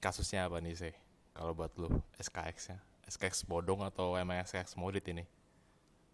kasusnya 0.00 0.48
apa 0.48 0.64
nih 0.64 0.72
sih 0.72 0.94
kalau 1.36 1.52
buat 1.52 1.76
lu 1.76 1.92
SKX 2.16 2.72
nya? 2.72 2.78
SKX 3.04 3.44
bodong 3.44 3.84
atau 3.84 4.16
emang 4.16 4.40
SKX 4.40 4.80
modit 4.80 5.04
ini? 5.12 5.28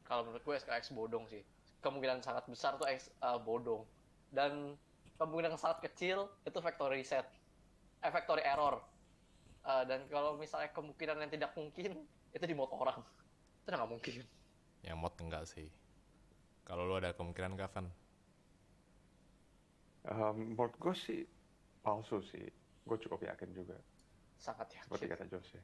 Kalau 0.02 0.26
menurut 0.26 0.43
gue 0.43 0.57
SKX 0.59 0.90
bodong 0.90 1.31
sih. 1.31 1.47
Kemungkinan 1.78 2.19
sangat 2.26 2.50
besar 2.50 2.75
tuh 2.75 2.90
X, 2.90 3.14
uh, 3.23 3.38
bodong. 3.38 3.87
Dan 4.35 4.75
kemungkinan 5.23 5.55
sangat 5.55 5.87
kecil 5.87 6.26
itu 6.43 6.59
factory 6.59 7.07
reset. 7.07 7.28
Eh 8.02 8.11
factory 8.11 8.43
error. 8.43 8.83
Uh, 9.62 9.87
dan 9.87 10.02
kalau 10.11 10.35
misalnya 10.35 10.73
kemungkinan 10.75 11.23
yang 11.23 11.31
tidak 11.31 11.55
mungkin 11.55 12.02
itu 12.37 12.45
di 12.45 12.55
mod 12.57 12.71
orang. 12.73 13.01
Itu 13.63 13.69
nggak 13.73 13.91
mungkin. 13.91 14.15
Yang 14.87 14.99
mod 15.03 15.15
enggak 15.23 15.45
sih. 15.53 15.69
Kalau 16.67 16.83
lu 16.89 16.95
ada 17.01 17.11
kemungkinan 17.17 17.55
kapan 17.57 17.87
Ehm, 20.09 20.55
menurut 20.57 20.75
gue 20.83 20.95
sih 20.97 21.21
palsu 21.85 22.19
sih. 22.31 22.47
Gue 22.89 22.99
cukup 23.03 23.21
yakin 23.29 23.51
juga. 23.53 23.77
Sangat 24.39 24.67
seperti 24.83 25.05
yakin 25.07 25.11
kata 25.11 25.25
Jose. 25.33 25.61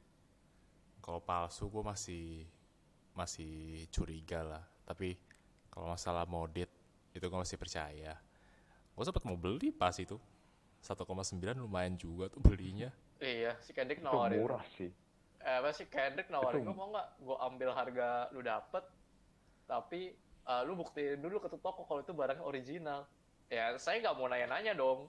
Kalau 1.03 1.21
palsu 1.21 1.69
gue 1.69 1.83
masih 1.85 2.25
masih 3.15 3.85
curiga 3.93 4.41
lah. 4.43 4.63
Tapi 4.85 5.15
kalau 5.71 5.87
masalah 5.93 6.25
modit 6.27 6.69
itu 7.15 7.25
gue 7.25 7.39
masih 7.39 7.57
percaya. 7.57 8.13
Gue 8.95 9.03
sempat 9.07 9.23
mau 9.27 9.37
beli 9.39 9.69
pas 9.73 9.95
itu. 9.99 10.17
1,9 10.85 11.57
lumayan 11.57 11.97
juga 11.97 12.29
tuh 12.29 12.41
belinya. 12.45 12.93
Iya, 13.19 13.51
si 13.63 13.71
Kendrick 13.75 14.01
Itu 14.05 14.07
nawarin. 14.07 14.39
murah 14.39 14.63
sih. 14.77 14.91
Eh, 15.45 15.55
apa 15.61 15.69
sih 15.77 15.85
Kendrick 15.85 16.33
nawarin 16.33 16.65
gue 16.65 16.73
mau 16.73 16.89
nggak 16.89 17.21
gue 17.21 17.37
ambil 17.37 17.69
harga 17.77 18.33
lu 18.33 18.41
dapet, 18.41 18.81
tapi 19.69 20.09
eh, 20.41 20.61
lu 20.65 20.73
buktiin 20.73 21.21
dulu 21.21 21.37
ke 21.37 21.53
toko 21.53 21.85
kalau 21.85 22.01
itu 22.01 22.17
barangnya 22.17 22.41
original. 22.41 23.05
Ya 23.45 23.77
saya 23.77 24.01
nggak 24.01 24.17
mau 24.17 24.25
nanya-nanya 24.25 24.73
dong. 24.73 25.05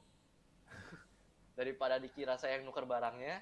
Daripada 1.59 1.97
dikira 1.97 2.37
saya 2.37 2.61
yang 2.61 2.69
nuker 2.69 2.85
barangnya, 2.85 3.40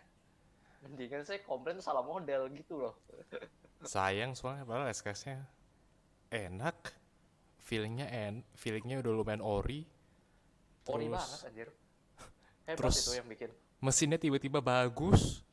mendingan 0.87 1.27
saya 1.27 1.43
komplain 1.43 1.83
salah 1.83 2.07
model 2.07 2.47
gitu 2.55 2.79
loh. 2.79 2.95
Sayang 3.85 4.39
soalnya 4.39 4.65
padahal 4.65 4.89
SKS-nya 4.95 5.45
enak. 6.31 6.95
Feelingnya 7.65 8.07
en, 8.13 8.45
feelingnya 8.55 9.01
udah 9.01 9.13
lumayan 9.13 9.41
ori. 9.41 9.89
Ori 10.85 11.09
Terus- 11.09 11.17
banget 11.17 11.41
anjir. 11.49 11.69
Hebat 12.69 12.79
Terus- 12.81 13.01
itu 13.03 13.13
yang 13.19 13.29
bikin. 13.29 13.51
Mesinnya 13.83 14.17
tiba-tiba 14.17 14.65
bagus. 14.65 15.44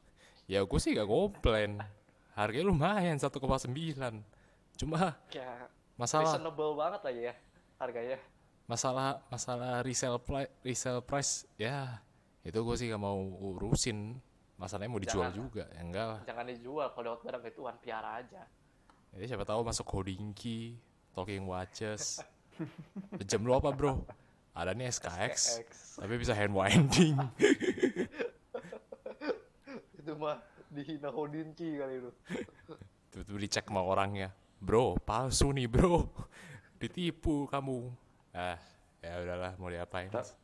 Ya 0.52 0.60
gue 0.62 0.76
sih 0.78 0.92
gak 0.92 1.08
komplain. 1.08 1.80
Harganya 2.34 2.68
lumayan 2.68 3.16
1,9. 3.16 3.32
Cuma 4.76 5.16
Ya, 5.30 5.72
masalah 5.96 6.34
reasonable 6.34 6.74
banget 6.74 7.02
lagi 7.04 7.22
ya 7.24 7.36
harganya. 7.78 8.18
masalah 8.66 9.22
masalah 9.28 9.80
resale 9.82 10.18
price 10.18 10.50
resale 10.62 11.00
price 11.00 11.46
ya 11.56 12.02
itu 12.42 12.58
gue 12.58 12.76
sih 12.76 12.88
gak 12.88 12.98
mau 12.98 13.20
urusin 13.20 14.18
masalahnya 14.56 14.90
mau 14.90 14.98
dijual 14.98 15.30
Jangan. 15.30 15.38
juga 15.38 15.64
ya 15.68 15.80
enggak 15.80 16.06
lah 16.08 16.20
Jangan 16.24 16.46
dijual 16.48 16.88
kalau 16.90 17.06
dapat 17.12 17.22
barang 17.22 17.42
gituan, 17.48 17.76
piara 17.78 18.12
aja. 18.18 18.42
jadi 19.12 19.26
siapa 19.28 19.44
tahu 19.44 19.62
masuk 19.62 19.86
Hodinky 19.88 20.80
Talking 21.12 21.46
Watches 21.46 22.24
jam 23.22 23.42
lu 23.42 23.54
apa 23.54 23.70
bro 23.70 24.02
ada 24.52 24.74
nih 24.74 24.90
SKX 24.90 25.34
SKX. 25.62 25.72
tapi 25.98 26.14
bisa 26.18 26.34
hand 26.34 26.52
winding 26.52 27.18
Itu 27.38 28.26
mah 30.22 30.38
dihina 30.70 31.10
Hodinki 31.10 31.82
kali 31.82 32.06
itu. 32.06 32.12
tiba-tiba 33.12 33.38
dicek 33.44 33.66
sama 33.68 33.82
orangnya 33.82 34.30
bro 34.62 34.94
palsu 35.02 35.50
nih 35.50 35.66
bro. 35.66 36.06
Ditipu 36.82 37.50
kamu. 37.50 37.90
Ah 38.38 38.58
ya 39.02 39.18
udahlah 39.18 39.52
mau 39.58 39.70
diapain? 39.74 40.14
Ta- 40.14 40.38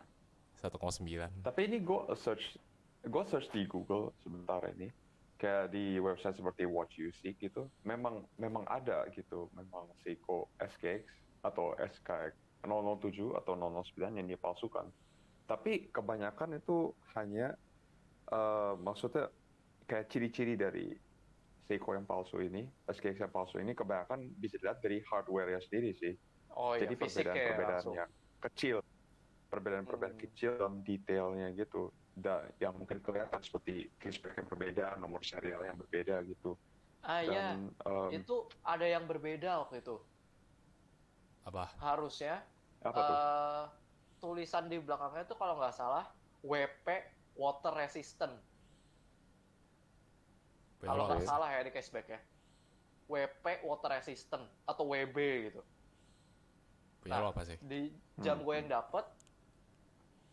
1,9 0.57 1.45
Tapi 1.45 1.61
ini 1.69 1.77
gue 1.85 2.01
search, 2.17 2.57
gue 3.05 3.23
search 3.29 3.45
di 3.53 3.69
Google 3.69 4.09
sebentar 4.25 4.57
ini, 4.73 4.89
kayak 5.37 5.69
di 5.69 6.01
website 6.01 6.33
seperti 6.33 6.65
Watch 6.65 6.97
You 6.97 7.13
Seek 7.21 7.37
gitu, 7.37 7.69
memang 7.85 8.25
memang 8.41 8.65
ada 8.65 9.05
gitu, 9.13 9.53
memang 9.53 9.85
Seiko 10.01 10.49
SKX 10.57 11.05
atau 11.45 11.77
SKX 11.77 12.33
007 12.65 13.37
atau 13.37 13.53
009 13.53 14.17
yang 14.17 14.25
dipalsukan. 14.27 14.89
Tapi 15.45 15.93
kebanyakan 15.93 16.57
itu 16.57 16.91
hanya, 17.13 17.53
eh, 18.33 18.73
maksudnya 18.81 19.29
kayak 19.89 20.05
ciri-ciri 20.11 20.53
dari 20.59 20.93
Seiko 21.67 21.91
yang 21.97 22.07
palsu 22.07 22.39
ini, 22.39 22.63
SKX 22.87 23.17
yang 23.27 23.33
palsu 23.35 23.59
ini 23.59 23.75
kebanyakan 23.75 24.31
bisa 24.39 24.55
dilihat 24.61 24.79
dari 24.83 25.03
hardware-nya 25.03 25.59
sendiri 25.63 25.91
sih. 25.95 26.13
Oh 26.59 26.73
iya, 26.79 26.89
Jadi 26.89 26.93
fisik 26.99 27.27
ya 27.39 27.45
perbedaan-perbedaan 27.51 27.59
langsung. 27.65 27.97
yang 27.99 28.09
kecil, 28.43 28.83
perbedaan-perbedaan 29.51 30.15
Hmm. 30.15 30.21
kecil 30.21 30.51
dalam 30.59 30.83
detailnya 30.87 31.53
gitu, 31.55 31.93
da, 32.15 32.51
yang 32.63 32.75
mungkin 32.79 32.99
kelihatan 33.03 33.41
seperti 33.43 33.91
cashback 34.01 34.35
yang 34.43 34.49
berbeda, 34.51 34.85
nomor 35.01 35.21
serial 35.23 35.61
yang 35.67 35.77
berbeda 35.79 36.23
gitu. 36.27 36.57
Ah 37.09 37.21
iya, 37.27 37.41
em, 37.85 38.15
itu 38.15 38.31
ada 38.71 38.85
yang 38.93 39.03
berbeda 39.09 39.47
waktu 39.61 39.75
itu. 39.81 39.91
apa 41.47 41.63
Harusnya 41.83 42.29
apa 42.81 43.01
tuh? 43.07 43.19
eh, 43.21 43.61
tulisan 44.21 44.65
di 44.71 44.75
belakangnya 44.85 45.21
itu 45.25 45.35
kalau 45.41 45.53
nggak 45.59 45.75
salah 45.79 46.03
WP 46.51 46.85
water 47.41 47.71
resistant. 47.81 48.33
Kalau 50.79 51.09
nggak 51.09 51.25
salah 51.25 51.49
ya 51.49 51.61
di 51.65 51.71
cashback 51.71 52.07
ya. 52.07 52.19
WP 53.07 53.63
water 53.63 53.89
resistant 53.95 54.43
atau 54.67 54.83
WB 54.85 55.17
gitu. 55.49 55.61
punya 56.97 57.23
lo 57.23 57.31
apa 57.31 57.47
sih 57.47 57.55
Di 57.63 57.87
jam 58.19 58.41
Hmm. 58.41 58.45
gue 58.45 58.55
yang 58.57 58.67
dapet 58.67 59.05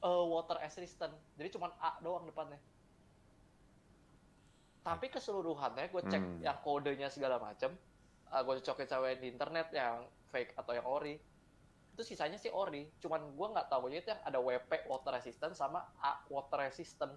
eh, 0.03 0.25
water 0.27 0.59
resistant. 0.59 1.15
Jadi 1.39 1.49
cuma 1.55 1.71
A 1.79 1.97
doang 2.03 2.27
depannya. 2.27 2.59
Tapi 4.85 5.07
keseluruhannya 5.09 5.89
gue 5.89 6.03
cek 6.05 6.21
Hmm. 6.21 6.41
yang 6.43 6.59
kodenya 6.61 7.09
segala 7.09 7.41
macam, 7.41 7.73
gue 8.27 8.55
cocokin 8.61 8.85
sama 8.85 9.17
di 9.17 9.33
internet 9.33 9.73
yang 9.73 10.05
fake 10.29 10.53
atau 10.59 10.77
yang 10.77 10.85
ori. 10.85 11.17
Itu 11.95 12.03
sisanya 12.03 12.37
sih 12.37 12.51
ori, 12.51 12.91
cuman 12.99 13.33
gue 13.33 13.47
nggak 13.55 13.71
tahu 13.71 13.89
itu 13.89 14.11
yang 14.11 14.21
ada 14.21 14.43
WP 14.43 14.85
water 14.85 15.15
resistant 15.15 15.55
sama 15.55 15.89
A 16.03 16.21
water 16.29 16.59
resistant. 16.61 17.15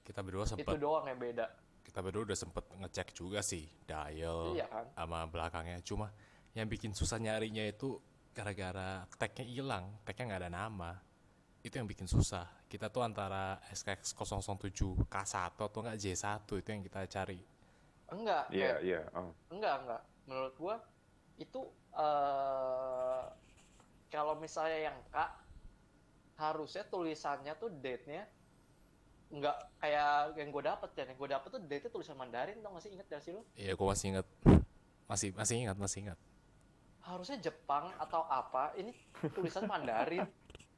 kita 0.00 0.22
berdua 0.22 0.46
Itu 0.46 0.54
sempet 0.54 0.78
doang 0.78 1.02
yang 1.10 1.18
beda. 1.18 1.50
Kita 1.96 2.04
berdua 2.04 2.28
udah 2.28 2.36
sempet 2.36 2.60
ngecek 2.76 3.08
juga 3.16 3.40
sih 3.40 3.64
dial 3.88 4.52
Iya 4.52 4.68
kan? 4.68 4.84
sama 4.92 5.24
belakangnya 5.32 5.80
cuma 5.80 6.12
yang 6.52 6.68
bikin 6.68 6.92
susah 6.92 7.16
nyarinya 7.16 7.64
itu 7.64 7.96
gara-gara 8.36 9.08
tagnya 9.16 9.48
hilang 9.48 9.96
tagnya 10.04 10.28
nggak 10.28 10.40
ada 10.44 10.52
nama 10.52 10.92
itu 11.64 11.72
yang 11.72 11.88
bikin 11.88 12.04
susah 12.04 12.44
kita 12.68 12.92
tuh 12.92 13.00
antara 13.00 13.56
SKX 13.72 14.12
007 14.12 15.08
K1 15.08 15.56
atau 15.56 15.80
enggak 15.80 15.96
J1 15.96 16.20
itu 16.44 16.68
yang 16.68 16.84
kita 16.84 17.00
cari 17.08 17.40
Enggak, 18.12 18.44
Iya, 18.52 18.76
kayak- 18.76 18.80
iya. 18.84 19.00
oh. 19.16 19.32
enggak, 19.48 19.74
enggak. 19.80 20.02
Menurut 20.28 20.54
gua 20.60 20.76
itu 21.40 21.60
eh 21.96 23.24
kalau 24.12 24.36
misalnya 24.36 24.92
yang 24.92 24.98
K 25.08 25.16
harusnya 26.36 26.84
tulisannya 26.84 27.56
tuh 27.56 27.72
date-nya 27.72 28.28
enggak 29.28 29.56
kayak 29.76 30.10
yang 30.34 30.48
gue 30.48 30.62
dapet 30.62 30.90
ya. 30.92 31.04
Yang 31.04 31.18
gue 31.18 31.28
dapet 31.30 31.48
tuh 31.48 31.60
date-nya 31.60 31.90
tulisan 31.90 32.14
Mandarin 32.14 32.56
tau 32.58 32.70
gak 32.70 32.80
sih 32.80 32.90
inget 32.90 33.06
gak 33.06 33.20
sih 33.20 33.30
lu? 33.30 33.42
iya 33.54 33.72
gua 33.72 33.90
masih 33.90 34.06
ingat 34.12 34.26
masih 35.06 35.28
masih 35.32 35.54
ingat 35.60 35.76
masih 35.76 35.98
ingat 36.02 36.18
Harusnya 37.00 37.38
Jepang 37.40 37.94
atau 37.96 38.22
apa, 38.24 38.74
ini 38.74 38.90
tulisan 39.30 39.62
Mandarin. 39.70 40.26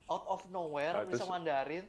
Out 0.05 0.25
of 0.27 0.41
nowhere 0.49 0.93
Ah, 0.95 1.05
tulisan 1.05 1.29
Mandarin. 1.29 1.85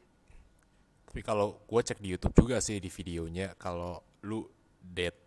tapi 1.04 1.22
kalau 1.22 1.60
gua 1.65 1.80
cek 1.80 1.98
di 1.98 2.12
YouTube 2.12 2.36
juga 2.38 2.60
sih 2.60 2.78
di 2.78 2.88
videonya 2.88 3.56
kalau 3.56 3.98
lu 4.22 4.45
date 4.78 5.17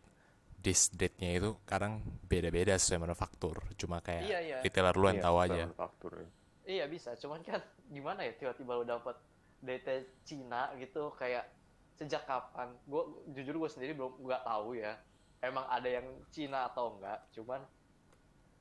this 0.56 0.86
date-nya 0.88 1.34
itu 1.34 1.58
kadang 1.62 1.98
beda-beda 2.22 2.72
sesuai 2.72 3.02
manufaktur 3.02 3.58
cuma 3.74 3.98
kayak 3.98 4.22
Iya, 4.22 4.38
iya. 4.38 4.56
retailer 4.60 4.94
lu 4.94 5.06
yang 5.06 5.18
Iya, 5.18 5.26
tahu 5.26 5.36
aja 5.40 5.62
manufaktur 5.66 6.12
ya. 6.14 6.28
Iya 6.62 6.84
bisa, 6.86 7.10
cuman 7.16 7.42
kan 7.42 7.58
gimana 7.86 8.22
ya 8.22 8.32
tiba-tiba 8.32 8.72
lu 8.72 8.86
dapet 8.86 9.18
DT 9.62 9.88
Cina 10.26 10.74
gitu 10.76 11.14
kayak 11.14 11.46
sejak 11.94 12.26
kapan? 12.26 12.74
Gue 12.84 13.06
jujur 13.32 13.56
gue 13.62 13.70
sendiri 13.70 13.94
belum 13.94 14.20
nggak 14.20 14.42
tahu 14.42 14.74
ya. 14.76 14.98
Emang 15.42 15.66
ada 15.70 15.86
yang 15.86 16.06
Cina 16.30 16.66
atau 16.70 16.98
enggak? 16.98 17.18
Cuman 17.30 17.62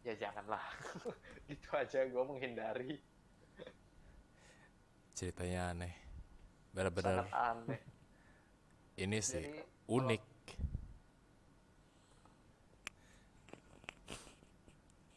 ya 0.05 0.13
janganlah. 0.13 0.61
gitu 1.49 1.67
aja 1.73 2.05
gue 2.05 2.23
menghindari. 2.23 3.01
ceritanya 5.11 5.69
aneh 5.75 5.93
benar-benar 6.73 7.29
aneh. 7.29 7.77
ini 9.05 9.19
sih 9.21 9.43
Jadi 9.43 9.61
unik 9.85 10.23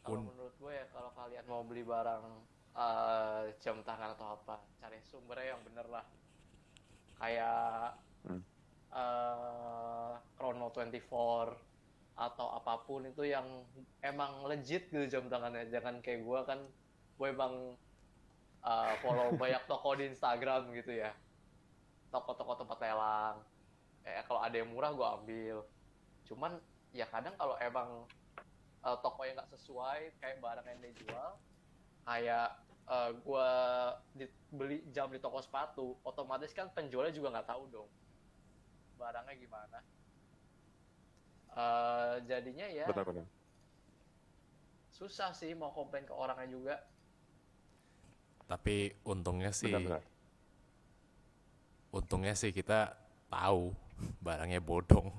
kalau 0.05 0.21
Un- 0.21 0.29
menurut 0.29 0.55
gue 0.61 0.71
ya 0.77 0.85
kalau 0.93 1.09
kalian 1.17 1.45
mau 1.49 1.65
beli 1.65 1.81
barang 1.81 2.23
eh, 2.75 3.43
jam 3.63 3.77
tangan 3.81 4.15
atau 4.15 4.27
apa, 4.37 4.55
cari 4.79 4.99
sumbernya 5.01 5.55
yang 5.55 5.61
bener 5.63 5.87
lah. 5.89 6.05
Kayak 7.19 7.95
Hmm. 8.25 8.41
eh, 8.91 10.13
Chrono 10.35 10.67
24 10.73 11.61
atau 12.15 12.47
apa 12.57 12.73
pun 12.87 13.05
itu 13.05 13.27
yang 13.27 13.45
emang 14.01 14.47
legit 14.49 14.89
gitu 14.91 15.05
jam 15.07 15.27
tangannya. 15.31 15.67
Jangan 15.69 16.01
kayak 16.01 16.21
gue 16.25 16.39
kan, 16.49 16.59
gue 17.17 17.27
emang 17.29 17.53
eh, 18.65 18.93
follow 19.03 19.29
banyak 19.41 19.63
toko 19.69 19.95
di 19.95 20.09
Instagram 20.11 20.73
gitu 20.73 20.91
ya. 20.95 21.11
Toko-toko 22.11 22.53
tempat 22.55 22.77
lelang. 22.81 23.37
Eh, 24.05 24.21
kalau 24.27 24.41
ada 24.41 24.55
yang 24.55 24.69
murah 24.71 24.91
gue 24.93 25.07
ambil. 25.21 25.57
Cuman 26.27 26.51
ya 26.91 27.05
kadang 27.11 27.35
kalau 27.37 27.55
emang 27.59 28.07
uh, 28.85 28.97
toko 29.01 29.25
yang 29.25 29.35
nggak 29.35 29.51
sesuai 29.57 30.15
kayak 30.21 30.37
barang 30.39 30.67
yang 30.69 30.79
dia 30.79 30.93
jual 30.95 31.29
kayak 32.05 32.49
uh, 32.85 33.09
gua 33.19 33.47
di- 34.11 34.29
beli 34.49 34.81
jam 34.89 35.07
di 35.07 35.17
toko 35.17 35.37
sepatu 35.37 35.97
otomatis 36.01 36.49
kan 36.49 36.69
penjualnya 36.69 37.11
juga 37.11 37.29
nggak 37.31 37.47
tahu 37.47 37.63
dong 37.69 37.89
barangnya 38.95 39.35
gimana 39.35 39.79
Uh, 41.49 42.19
jadinya 42.27 42.67
ya 42.67 42.83
Benar-benar. 42.83 43.23
susah 44.91 45.31
sih 45.31 45.55
mau 45.55 45.71
komplain 45.71 46.03
ke 46.03 46.11
orangnya 46.11 46.51
juga 46.51 46.75
tapi 48.45 48.91
untungnya 49.01 49.49
sih 49.49 49.71
Benar-benar. 49.71 50.03
untungnya 51.91 52.35
sih 52.35 52.51
kita 52.51 52.91
tahu 53.25 53.71
barangnya 54.27 54.59
bodong 54.59 55.15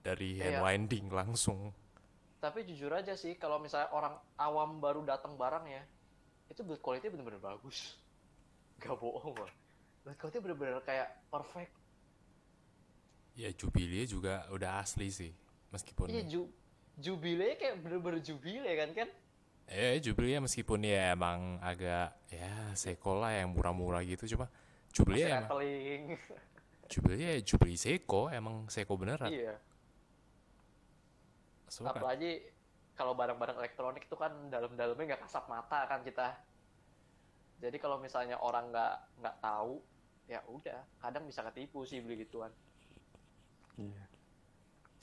dari 0.00 0.40
hand 0.40 0.56
Iya. 0.56 0.64
winding 0.64 1.12
langsung 1.12 1.68
tapi 2.40 2.64
jujur 2.64 2.88
aja 2.88 3.12
sih 3.12 3.36
kalau 3.36 3.60
misalnya 3.60 3.88
orang 3.90 4.16
awam 4.36 4.80
baru 4.80 5.04
datang 5.04 5.36
barang 5.36 5.68
ya 5.68 5.84
itu 6.50 6.60
build 6.62 6.80
quality 6.84 7.08
bener-bener 7.08 7.40
bagus 7.40 7.96
gak 8.82 8.96
bohong 8.98 9.36
lah 9.38 9.52
Blackoutnya 10.04 10.40
bener-bener 10.44 10.76
kayak 10.84 11.08
perfect. 11.32 11.72
Ya 13.34 13.48
Jubilee 13.56 14.04
juga 14.04 14.44
udah 14.52 14.84
asli 14.84 15.08
sih. 15.08 15.32
Meskipun 15.72 16.12
Iya 16.12 16.22
ju 16.28 16.52
jubile 17.00 17.56
kayak 17.56 17.80
bener-bener 17.80 18.20
jubile 18.20 18.68
kan 18.76 18.92
kan? 18.92 19.08
Eh, 19.64 19.96
Jubilee 20.04 20.44
meskipun 20.44 20.84
ya 20.84 21.16
emang 21.16 21.56
agak 21.64 22.12
ya 22.28 22.52
Seiko 22.76 23.16
lah 23.16 23.32
yang 23.32 23.56
murah-murah 23.56 24.04
gitu 24.04 24.36
cuma 24.36 24.52
Jubilee 24.92 25.24
emang. 25.24 25.48
Jubilee 26.92 27.24
ya 27.24 27.34
Jubilee 27.40 27.80
Seiko 27.80 28.28
emang 28.28 28.68
Seiko 28.68 29.00
beneran. 29.00 29.32
iya. 29.32 29.56
So, 31.72 31.88
Apalagi 31.88 32.44
kalau 32.94 33.12
barang-barang 33.12 33.58
elektronik 33.58 34.06
itu 34.06 34.14
kan 34.14 34.30
dalam-dalamnya 34.48 35.14
nggak 35.14 35.22
kasat 35.26 35.44
mata 35.46 35.86
kan 35.86 36.02
kita. 36.02 36.38
Jadi 37.58 37.76
kalau 37.78 37.98
misalnya 37.98 38.38
orang 38.38 38.70
nggak 38.70 38.94
nggak 39.18 39.36
tahu, 39.38 39.82
ya 40.26 40.40
udah, 40.46 40.80
kadang 40.98 41.26
bisa 41.26 41.42
ketipu 41.50 41.82
sih 41.82 41.98
beli 41.98 42.22
gituan. 42.22 42.50
Iya. 43.74 44.04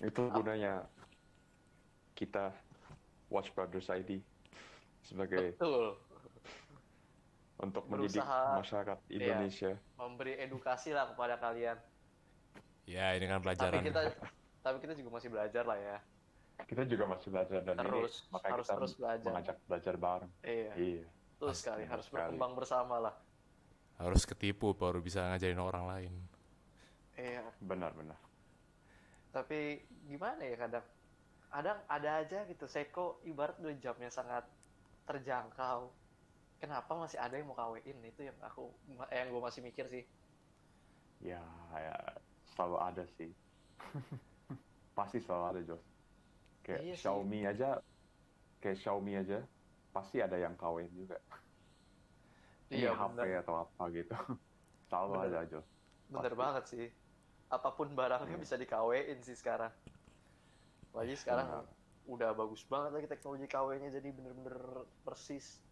Itu 0.02 0.32
gunanya 0.32 0.88
kita 2.16 2.56
Watch 3.28 3.52
Brothers 3.52 3.88
ID 3.88 4.24
sebagai 5.02 5.56
Betul. 5.58 5.98
untuk 7.60 7.84
mendidik 7.88 8.22
Berusaha- 8.22 8.58
masyarakat 8.58 8.98
iya. 9.08 9.20
Indonesia. 9.20 9.72
Memberi 10.00 10.34
edukasi 10.40 10.92
lah 10.92 11.12
kepada 11.12 11.38
kalian. 11.38 11.78
ya 12.82 13.14
ini 13.14 13.24
kan 13.24 13.40
Tapi 13.40 13.46
pelajaran. 13.46 13.82
kita 13.86 14.02
tapi 14.62 14.78
kita 14.82 14.94
juga 14.98 15.10
masih 15.16 15.30
belajar 15.30 15.64
lah 15.64 15.78
ya. 15.78 15.98
Kita 16.68 16.84
juga 16.88 17.04
masih 17.10 17.28
belajar 17.32 17.60
dan 17.64 17.76
Terus, 17.78 18.14
ini 18.26 18.32
makanya 18.34 18.54
harus 18.54 18.68
kita 18.68 18.78
terus 18.78 18.94
belajar. 18.98 19.26
mengajak 19.28 19.58
belajar 19.68 19.96
bareng. 19.98 20.32
Iya. 20.44 20.72
Iya. 20.76 21.06
Pasti, 21.42 21.58
sekali, 21.66 21.84
harus 21.90 22.06
sekali. 22.06 22.18
berkembang 22.22 22.54
bersama 22.54 22.96
lah. 23.02 23.16
Harus 23.98 24.24
ketipu 24.26 24.74
baru 24.74 25.02
bisa 25.02 25.26
ngajarin 25.30 25.62
orang 25.62 25.86
lain. 25.90 26.14
Iya. 27.18 27.46
Benar-benar. 27.62 28.20
Tapi 29.32 29.82
gimana 30.10 30.42
ya 30.44 30.56
kadang 30.60 30.86
kadang 31.52 31.80
ada 31.88 32.10
aja 32.24 32.40
gitu 32.48 32.66
Seiko 32.68 33.20
ibarat 33.28 33.60
udah 33.60 33.76
jamnya 33.80 34.08
sangat 34.08 34.48
terjangkau 35.04 35.92
kenapa 36.64 36.92
masih 36.96 37.20
ada 37.20 37.36
yang 37.36 37.52
mau 37.52 37.58
kawin 37.58 38.00
itu 38.08 38.24
yang 38.24 38.38
aku 38.40 38.72
yang 39.12 39.28
gue 39.28 39.42
masih 39.44 39.60
mikir 39.60 39.84
sih 39.92 40.06
Ya, 41.22 41.38
ya 41.78 41.94
selalu 42.58 42.78
ada 42.82 43.04
sih. 43.14 43.30
pasti 44.98 45.22
selalu 45.22 45.44
ada 45.54 45.60
Jos. 45.62 45.84
Kayak 46.62 46.80
Iya 46.80 46.94
sih. 46.94 47.02
Xiaomi 47.02 47.40
aja, 47.44 47.70
kayak 48.60 48.78
Xiaomi 48.78 49.14
aja, 49.18 49.40
pasti 49.90 50.18
ada 50.20 50.38
yang 50.38 50.54
kawin 50.56 50.88
juga. 50.94 51.18
Ini 52.70 52.88
Iya, 52.88 52.92
HP 52.94 53.18
bener. 53.18 53.42
atau 53.42 53.56
apa 53.60 53.84
gitu. 53.92 54.16
selalu 54.88 55.12
Bener. 55.14 55.28
ada 55.28 55.40
Jos. 55.48 55.68
bener 56.12 56.28
Pasti. 56.28 56.42
banget 56.44 56.64
sih 56.68 56.88
apa 57.48 57.70
pun 57.72 57.88
barangnya 57.92 58.36
Iya. 58.36 58.44
bisa 58.44 58.56
dikawin 58.56 59.20
sih 59.22 59.36
sekarang 59.36 59.72
lagi 60.92 61.16
sekarang 61.16 61.64
udah 62.06 62.32
bagus 62.32 62.68
banget 62.68 62.92
lagi 62.92 63.08
teknologi 63.08 63.48
KW-nya 63.48 63.88
jadi 63.90 64.12
bener-bener 64.12 64.56
persis 65.04 65.64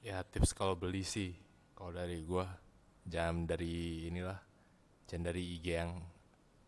Ya 0.00 0.26
tips 0.26 0.50
kalau 0.50 0.74
beli 0.74 1.02
sih 1.02 1.38
kalau 1.74 1.94
dari 1.94 2.18
gua 2.22 2.46
jangan 3.06 3.46
dari 3.46 4.06
inilah 4.06 4.38
jangan 5.06 5.30
dari 5.30 5.42
IG 5.54 5.66
yang 5.70 6.02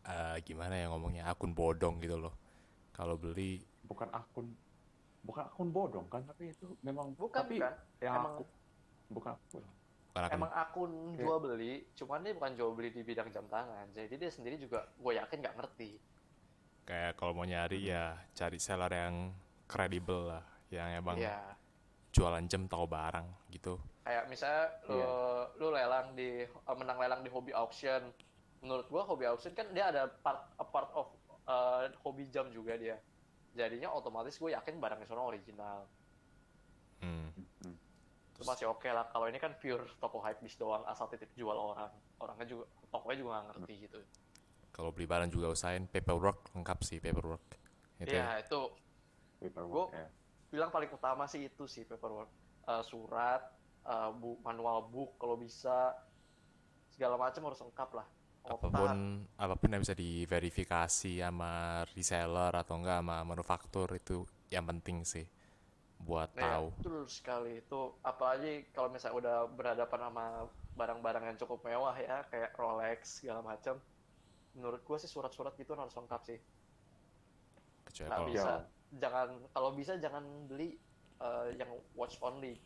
eh, 0.04 0.38
gimana 0.42 0.78
ya 0.78 0.86
ngomongnya 0.86 1.26
akun 1.26 1.50
bodong 1.50 1.98
gitu 1.98 2.18
loh. 2.18 2.34
Kalau 2.92 3.16
beli 3.16 3.60
Bukan 3.82 4.08
akun, 4.08 4.46
bukan 5.20 5.44
akun 5.44 5.68
bodong 5.68 6.06
kan, 6.06 6.22
tapi 6.22 6.48
itu 6.48 6.64
memang 6.80 7.12
bukan 7.12 7.42
tapi 7.42 7.58
kan 7.58 7.74
yang 7.98 8.14
Emang- 8.16 8.34
aku 8.34 8.44
bukan 9.08 9.32
akun. 9.34 9.64
bukan 10.08 10.22
akun 10.22 10.34
emang 10.34 10.52
akun 10.52 10.92
jual 11.14 11.38
beli 11.38 11.72
cuman 11.94 12.20
dia 12.20 12.32
bukan 12.32 12.52
jual 12.52 12.72
beli 12.72 12.88
di 12.90 13.00
bidang 13.00 13.28
jam 13.28 13.44
tangan 13.46 13.86
jadi 13.90 14.12
dia 14.12 14.28
sendiri 14.28 14.56
juga 14.56 14.84
gue 14.94 15.12
yakin 15.14 15.38
nggak 15.38 15.56
ngerti 15.56 15.90
kayak 16.82 17.12
kalau 17.14 17.32
mau 17.32 17.44
nyari 17.44 17.86
ya 17.86 18.12
cari 18.32 18.56
seller 18.56 18.90
yang 18.90 19.30
kredibel 19.64 20.28
lah, 20.28 20.44
yang 20.68 20.88
emang 20.94 21.16
Iya. 21.16 21.38
jualan 22.10 22.44
jam 22.44 22.66
tahu 22.66 22.84
barang 22.84 23.24
gitu. 23.48 23.80
kayak 24.02 24.26
misalnya 24.26 24.64
lu, 24.84 24.96
Iya. 24.96 25.12
lu 25.56 25.66
lelang 25.70 26.06
di 26.12 26.30
eh, 26.42 26.76
menang 26.76 26.98
lelang 26.98 27.20
di 27.22 27.30
hobby 27.30 27.52
auction 27.52 28.10
menurut 28.58 28.84
gua 28.88 29.02
hobby 29.02 29.24
auction 29.24 29.52
kan 29.52 29.70
dia 29.70 29.88
ada 29.88 30.10
part 30.20 30.44
a 30.52 30.64
part 30.64 30.90
of 30.92 31.08
eh, 31.52 31.92
hobi 32.00 32.24
jam 32.26 32.48
juga 32.48 32.74
dia 32.74 32.96
jadinya 33.52 33.92
otomatis 33.92 34.32
gue 34.34 34.50
yakin 34.50 34.80
barangnya 34.80 35.04
sono 35.04 35.22
original 35.24 35.84
Hmm. 36.98 37.34
Hmm. 37.60 37.74
itu 38.32 38.42
masih 38.42 38.70
oke 38.70 38.86
lah 38.86 39.04
kalau 39.06 39.26
ini 39.26 39.36
kan 39.36 39.58
pure 39.58 39.82
toko 39.98 40.22
hypebeast 40.22 40.54
doang 40.56 40.86
asal 40.86 41.04
titip 41.06 41.34
jual 41.34 41.52
orang 41.52 41.90
orangnya 42.16 42.46
juga 42.48 42.64
tokonya 42.88 43.16
juga 43.16 43.30
nggak 43.34 43.46
ngerti 43.52 43.74
gitu 43.80 44.00
Kalau 44.70 44.88
beli 44.88 45.04
barang 45.04 45.28
juga 45.28 45.50
usahain 45.50 45.84
paperwork 45.84 46.48
lengkap 46.54 46.78
sih 46.80 46.96
paperwork. 46.96 47.44
Itu 47.98 48.08
ya. 48.08 48.40
Iya 48.40 48.40
itu 48.40 48.60
Paperwork, 49.36 49.68
Gua- 49.68 49.92
ya. 49.92 50.08
bilang 50.48 50.70
paling 50.70 50.88
utama 50.88 51.26
sih 51.26 51.44
itu 51.44 51.66
sih 51.66 51.82
paperwork 51.82 52.30
Eh, 52.62 52.82
surat 52.82 53.42
eh, 53.84 54.10
bu 54.14 54.38
manual 54.40 54.86
book 54.86 55.18
kalau 55.18 55.34
bisa 55.34 55.92
segala 56.88 57.18
macam 57.18 57.42
harus 57.42 57.58
lengkap 57.58 57.90
lah 57.92 58.06
Otak. 58.42 58.58
apa 58.58 58.66
pun 58.74 58.92
apa 59.38 59.54
pun 59.54 59.68
yang 59.70 59.82
bisa 59.82 59.94
diverifikasi 59.94 61.12
sama 61.22 61.52
reseller 61.94 62.50
atau 62.52 62.74
enggak 62.74 62.98
sama 62.98 63.22
manufaktur 63.22 63.86
itu 63.94 64.26
yang 64.50 64.66
penting 64.66 65.06
sih 65.06 65.22
buat 66.02 66.34
Iya, 66.34 66.58
tahu. 66.58 66.66
betul 66.82 66.98
sekali 67.06 67.62
itu 67.62 67.80
apalagi 68.02 68.66
kalau 68.74 68.90
misalnya 68.90 69.16
udah 69.16 69.36
berhadapan 69.54 70.00
sama 70.10 70.24
barang-barang 70.74 71.24
yang 71.30 71.38
cukup 71.38 71.62
mewah 71.62 71.94
ya 71.94 72.26
kayak 72.26 72.50
Rolex 72.58 73.22
segala 73.22 73.46
macam 73.46 73.78
menurut 74.52 74.82
gua 74.82 74.98
sih 74.98 75.06
surat-surat 75.06 75.54
gitu 75.54 75.78
harus 75.78 75.94
lengkap 75.94 76.20
sih 76.26 76.38
Kecuali 77.86 78.10
kalau 78.10 78.26
bisa 78.26 78.52
Ya. 78.92 79.08
jangan 79.08 79.28
kalau 79.54 79.70
bisa 79.72 79.92
jangan 79.96 80.24
beli 80.44 80.76
eh, 81.18 81.46
yang 81.56 81.70
watch 81.94 82.18
only 82.20 82.58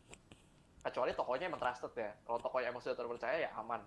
kecuali 0.81 1.13
tokonya 1.13 1.47
emang 1.47 1.61
trusted 1.61 1.93
ya 1.93 2.11
kalau 2.25 2.41
tokonya 2.41 2.67
emang 2.67 2.81
sudah 2.81 2.95
terpercaya 2.95 3.37
ya 3.45 3.51
aman 3.55 3.79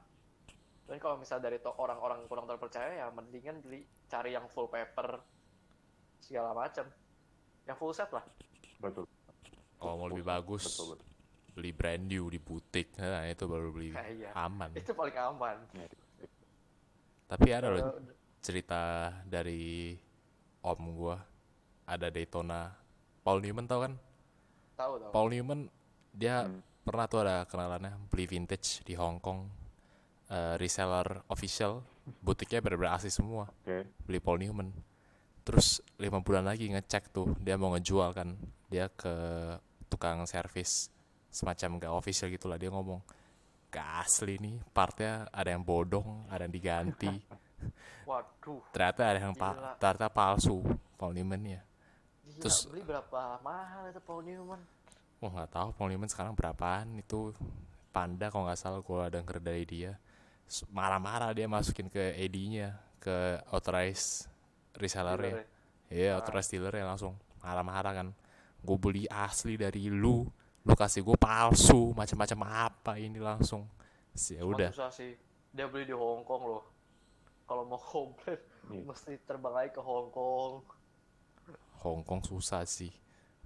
tapi 0.91 0.99
kalau 0.99 1.15
misalnya 1.15 1.47
dari 1.47 1.63
to- 1.63 1.79
orang-orang 1.79 2.27
kurang 2.27 2.51
terpercaya 2.51 2.91
ya 2.91 3.07
mendingan 3.09 3.63
beli 3.63 3.79
cari 4.05 4.35
yang 4.35 4.51
full 4.51 4.67
paper 4.67 5.23
segala 6.19 6.51
macam 6.51 6.83
yang 7.63 7.79
full 7.79 7.95
set 7.95 8.11
lah 8.11 8.27
Betul. 8.77 9.07
kalau 9.79 9.95
mau 9.95 10.11
lebih 10.11 10.27
bagus 10.27 10.67
Betul, 10.67 10.99
betul. 10.99 11.07
beli 11.51 11.71
brand 11.71 12.05
new 12.05 12.27
di 12.27 12.39
butik, 12.39 12.91
nah 12.97 13.23
itu 13.23 13.47
baru 13.47 13.71
beli 13.71 13.95
Nah, 13.95 14.03
iya. 14.19 14.35
aman. 14.35 14.75
itu 14.75 14.91
paling 14.91 15.15
aman 15.15 15.57
Ya, 15.71 15.87
Tapi 17.29 17.49
ada 17.49 17.71
loh 17.71 17.95
cerita 18.43 18.83
dari 19.23 19.95
om 20.61 20.83
gua 20.91 21.23
ada 21.87 22.11
Daytona 22.11 22.75
Paul 23.23 23.39
Newman 23.39 23.71
tau 23.71 23.87
kan? 23.87 23.95
tahu 24.75 24.99
tahu 24.99 25.11
Paul 25.15 25.29
Newman 25.31 25.71
dia 26.11 26.43
Hmm. 26.43 26.59
pernah 26.83 27.07
tuh 27.07 27.23
ada 27.23 27.47
kenalannya 27.47 27.95
beli 28.11 28.27
vintage 28.27 28.83
di 28.83 28.99
Hong 28.99 29.23
Kong 29.23 29.60
eh, 30.31 30.55
reseller 30.57 31.27
official 31.27 31.83
butiknya 32.23 32.63
bener-bener 32.63 32.95
asli 32.95 33.11
semua. 33.11 33.51
Oke. 33.51 33.87
beli 34.07 34.19
Paul 34.19 34.41
Newman. 34.41 34.71
Terus 35.43 35.83
lima 35.99 36.23
bulan 36.23 36.47
lagi 36.47 36.71
ngecek 36.71 37.11
tuh 37.11 37.35
dia 37.39 37.59
mau 37.59 37.75
ngejual 37.75 38.15
kan. 38.15 38.39
Dia 38.71 38.87
ke 38.89 39.11
tukang 39.91 40.23
servis 40.25 40.87
semacam 41.31 41.79
gak 41.79 41.93
official 41.95 42.31
gitulah 42.31 42.59
dia 42.59 42.71
ngomong 42.71 42.99
gak 43.71 44.03
asli 44.03 44.35
nih 44.43 44.59
partnya 44.75 45.31
ada 45.31 45.51
yang 45.55 45.63
bodong 45.63 46.27
ada 46.27 46.47
yang 46.47 46.55
diganti. 46.55 47.11
Waduh. 48.09 48.63
Ternyata 48.75 49.03
ada 49.07 49.19
yang 49.23 49.35
pa- 49.35 49.79
ternyata 49.79 50.11
palsu 50.11 50.63
Paul 50.99 51.15
Newman 51.15 51.43
ya. 51.47 51.63
Gila, 52.27 52.43
Terus- 52.47 52.67
beli 52.67 52.83
berapa 52.83 53.39
mahal 53.43 53.91
itu 53.91 54.01
Paul 54.03 54.23
Newman? 54.27 54.61
Wah 55.21 55.31
nggak 55.31 55.51
tahu 55.53 55.69
Paul 55.75 55.91
Newman 55.95 56.11
sekarang 56.11 56.35
berapaan 56.35 56.99
itu. 56.99 57.35
Panda 57.91 58.31
kalau 58.31 58.47
nggak 58.47 58.59
salah 58.59 58.79
gua 58.87 59.11
denger 59.11 59.43
dari 59.43 59.67
dia 59.67 59.99
marah-marah 60.75 61.31
dia 61.31 61.47
masukin 61.47 61.87
ke 61.87 62.15
AD-nya 62.19 62.75
ke 62.99 63.39
authorized 63.55 64.27
reseller 64.77 65.19
ya 65.23 65.31
ya. 65.31 65.45
Iya, 65.91 66.11
authorized 66.23 66.51
dealer 66.55 66.75
ya 66.75 66.87
langsung 66.87 67.15
marah-marah 67.43 67.93
kan. 68.05 68.09
Gue 68.61 68.77
beli 68.77 69.05
asli 69.09 69.57
dari 69.57 69.89
lu, 69.89 70.23
lu 70.63 70.75
kasih 70.77 71.01
gue 71.01 71.17
palsu, 71.17 71.97
macam-macam 71.97 72.69
apa 72.69 73.01
ini 73.01 73.19
langsung. 73.19 73.67
Ya 74.31 74.43
Cuman 74.43 74.55
udah, 74.59 74.71
susah 74.75 74.91
sih 74.93 75.15
dia 75.51 75.67
beli 75.67 75.87
di 75.87 75.95
Hong 75.95 76.23
Kong 76.27 76.43
loh 76.47 76.65
kalau 77.47 77.67
mau 77.67 77.79
komplain 77.79 78.39
Iya. 78.71 78.87
mesti 78.87 79.19
terbang 79.27 79.51
lagi 79.51 79.71
ke 79.75 79.83
Hong 79.83 80.15
Kong 80.15 80.63
Hong 81.81 82.03
Kong 82.05 82.21
susah 82.21 82.63
sih. 82.69 82.93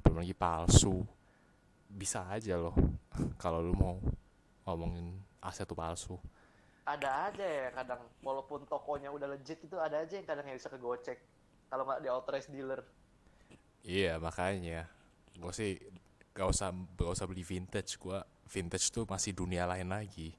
Belum 0.02 0.20
lagi 0.20 0.34
palsu. 0.34 1.06
Bisa 1.86 2.26
aja 2.26 2.58
loh 2.58 2.74
kalau 3.42 3.62
lu 3.62 3.72
mau 3.78 3.96
ngomongin 4.66 5.14
aset 5.38 5.64
tuh 5.64 5.78
palsu. 5.78 6.18
Ada 6.84 7.32
aja 7.32 7.44
ya 7.44 7.68
kadang 7.72 8.00
walaupun 8.20 8.64
tokonya 8.64 9.08
udah 9.08 9.28
legit 9.30 9.56
itu 9.58 9.76
ada 9.76 10.04
aja 10.04 10.14
yang 10.14 10.24
kadang 10.24 10.44
yang 10.44 10.56
bisa 10.56 10.68
kegocek 10.68 11.16
kalau 11.66 11.84
nggak 11.84 12.00
di 12.00 12.08
authorized 12.08 12.52
dealer 12.52 12.84
Iya, 13.80 14.16
makanya 14.16 14.88
gue 15.36 15.52
sih 15.52 15.76
gak 16.32 16.48
usah 16.48 16.72
gak 16.96 17.10
usah 17.12 17.28
beli 17.28 17.44
vintage. 17.44 18.00
Gua 18.00 18.24
vintage 18.48 18.88
tuh 18.88 19.04
masih 19.04 19.32
dunia 19.32 19.68
lain 19.68 19.88
lagi. 19.88 20.32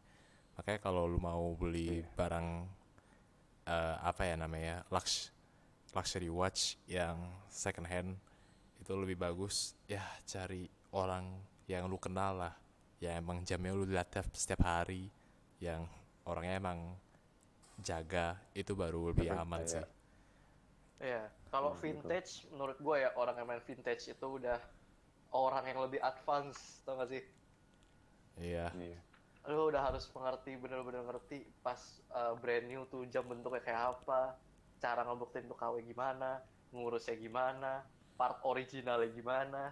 makanya 0.55 0.79
kalau 0.81 1.05
lu 1.05 1.19
mau 1.19 1.53
beli 1.53 1.99
Iya. 2.01 2.10
barang 2.15 2.47
eh, 3.65 3.95
apa 4.01 4.21
ya 4.23 4.34
namanya 4.34 4.81
lux 4.88 5.29
luxury 5.91 6.31
watch 6.31 6.79
yang 6.88 7.19
second 7.49 7.86
hand 7.86 8.15
itu 8.79 8.95
lebih 8.95 9.15
bagus 9.15 9.75
ya 9.86 9.99
cari 10.23 10.65
orang 10.89 11.27
yang 11.67 11.86
lu 11.86 11.97
kenal 11.97 12.39
lah 12.39 12.53
ya 12.97 13.19
emang 13.19 13.43
jamnya 13.43 13.75
lu 13.75 13.84
lihat 13.84 14.10
tiap- 14.10 14.31
setiap 14.34 14.63
hari 14.63 15.12
yang 15.60 15.86
orangnya 16.25 16.57
emang 16.57 16.79
jaga 17.79 18.35
itu 18.53 18.73
baru 18.73 19.13
lebih 19.13 19.29
Efek 19.29 19.41
aman 19.41 19.61
kayak- 19.61 19.71
sih 19.71 19.85
Iya, 20.95 21.27
kalau 21.51 21.75
Hmm, 21.75 21.77
gitu. 21.77 21.83
vintage 21.83 22.31
menurut 22.49 22.77
gue 22.79 22.95
ya 23.03 23.11
orang 23.13 23.35
yang 23.35 23.47
main 23.47 23.59
vintage 23.59 24.07
itu 24.07 24.27
udah 24.31 24.55
orang 25.29 25.67
yang 25.67 25.83
lebih 25.83 25.99
advance, 25.99 26.79
tau 26.81 26.95
gak 26.95 27.11
sih? 27.11 27.23
iya 28.38 28.71
Iya. 28.71 28.99
Lu 29.45 29.69
udah 29.69 29.91
harus 29.91 30.07
mengerti, 30.09 30.55
bener-bener 30.55 31.03
ngerti 31.03 31.51
pas 31.59 31.77
uh, 32.09 32.33
brand 32.33 32.65
new 32.65 32.88
tuh 32.88 33.03
jam 33.05 33.27
bentuknya 33.27 33.59
kayak 33.61 33.81
apa, 33.93 34.39
cara 34.79 35.03
ngebuktiin 35.03 35.45
tuh 35.45 35.53
KW 35.53 35.83
gimana, 35.83 36.39
ngurusnya 36.71 37.13
gimana, 37.13 37.83
part 38.15 38.39
originalnya 38.41 39.11
gimana, 39.11 39.63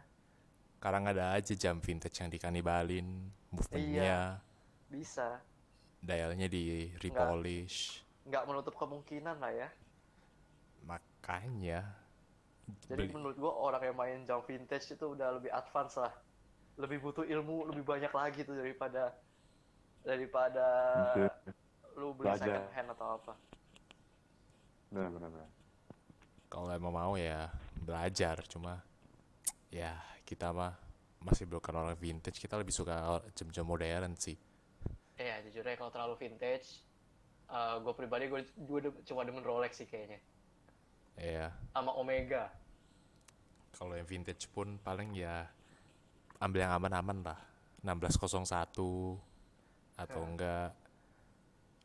sekarang 0.76 1.08
ada 1.08 1.32
aja 1.32 1.56
jam 1.56 1.80
vintage 1.80 2.20
yang 2.20 2.28
dikanibalin 2.28 3.08
movementnya 3.50 4.44
bisa. 4.92 5.40
Dialnya 6.04 6.46
di 6.46 6.92
repolish 7.00 8.04
Nggak 8.24 8.44
menutup 8.44 8.76
kemungkinan 8.76 9.40
lah 9.40 9.52
ya. 9.52 9.70
makanya 10.84 11.84
Jadi 12.88 13.08
beli- 13.08 13.14
menurut 13.14 13.36
gua 13.36 13.52
orang 13.58 13.84
yang 13.84 13.96
main 13.96 14.20
jam 14.24 14.40
vintage 14.40 14.88
itu 14.90 15.06
udah 15.06 15.36
lebih 15.36 15.52
advance 15.52 15.96
lah. 15.96 16.12
Lebih 16.76 17.00
butuh 17.00 17.24
ilmu 17.24 17.68
lebih 17.68 17.84
banyak 17.84 18.08
lagi 18.10 18.44
tuh 18.44 18.56
daripada 18.56 19.12
daripada 20.02 20.68
lu 21.96 22.12
beli 22.12 22.32
Belajar. 22.32 22.48
second 22.48 22.68
hand 22.72 22.90
atau 22.92 23.08
apa. 23.16 23.34
Benar, 24.90 25.10
benar, 25.12 25.30
benar. 25.30 25.50
kalau 26.48 26.70
emang 26.70 26.94
mau 26.94 27.14
ya 27.18 27.50
belajar 27.82 28.46
cuma 28.46 28.78
ya 29.68 29.92
kita 30.22 30.54
mah 30.54 30.78
masih 31.20 31.50
bukan 31.50 31.74
orang 31.74 31.98
vintage 31.98 32.38
kita 32.38 32.56
lebih 32.56 32.70
suka 32.70 32.94
jam-jam 33.34 33.66
modern 33.66 34.14
sih 34.14 34.38
Iya, 35.54 35.62
jujur 35.62 35.70
aja 35.70 35.78
kalau 35.78 35.94
terlalu 35.94 36.16
vintage, 36.18 36.82
gue 37.86 37.94
pribadi 37.94 38.26
gue 38.26 38.42
gue 38.58 38.80
cuma 39.06 39.22
demen 39.22 39.46
Rolex 39.46 39.78
sih 39.78 39.86
kayaknya, 39.86 40.18
ya 41.14 41.54
sama 41.70 41.94
Omega. 41.94 42.50
kalau 43.78 43.94
yang 43.94 44.10
vintage 44.10 44.50
pun 44.50 44.82
paling 44.82 45.14
ya 45.14 45.46
ambil 46.42 46.66
yang 46.66 46.74
aman-aman 46.74 47.22
lah. 47.22 47.40
1601 47.86 48.50
atau 49.94 50.22
Ya. 50.26 50.26
enggak 50.26 50.70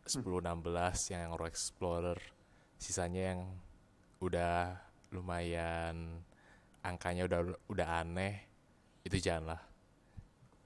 1016 0.09 1.13
yang 1.13 1.37
Rolex 1.37 1.69
Explorer. 1.69 2.17
Sisanya 2.81 3.37
yang 3.37 3.41
udah 4.25 4.81
lumayan 5.13 6.25
angkanya 6.81 7.29
udah 7.29 7.41
udah 7.69 7.89
aneh 8.01 8.49
itu 9.05 9.21
jangan 9.21 9.53
lah. 9.53 9.63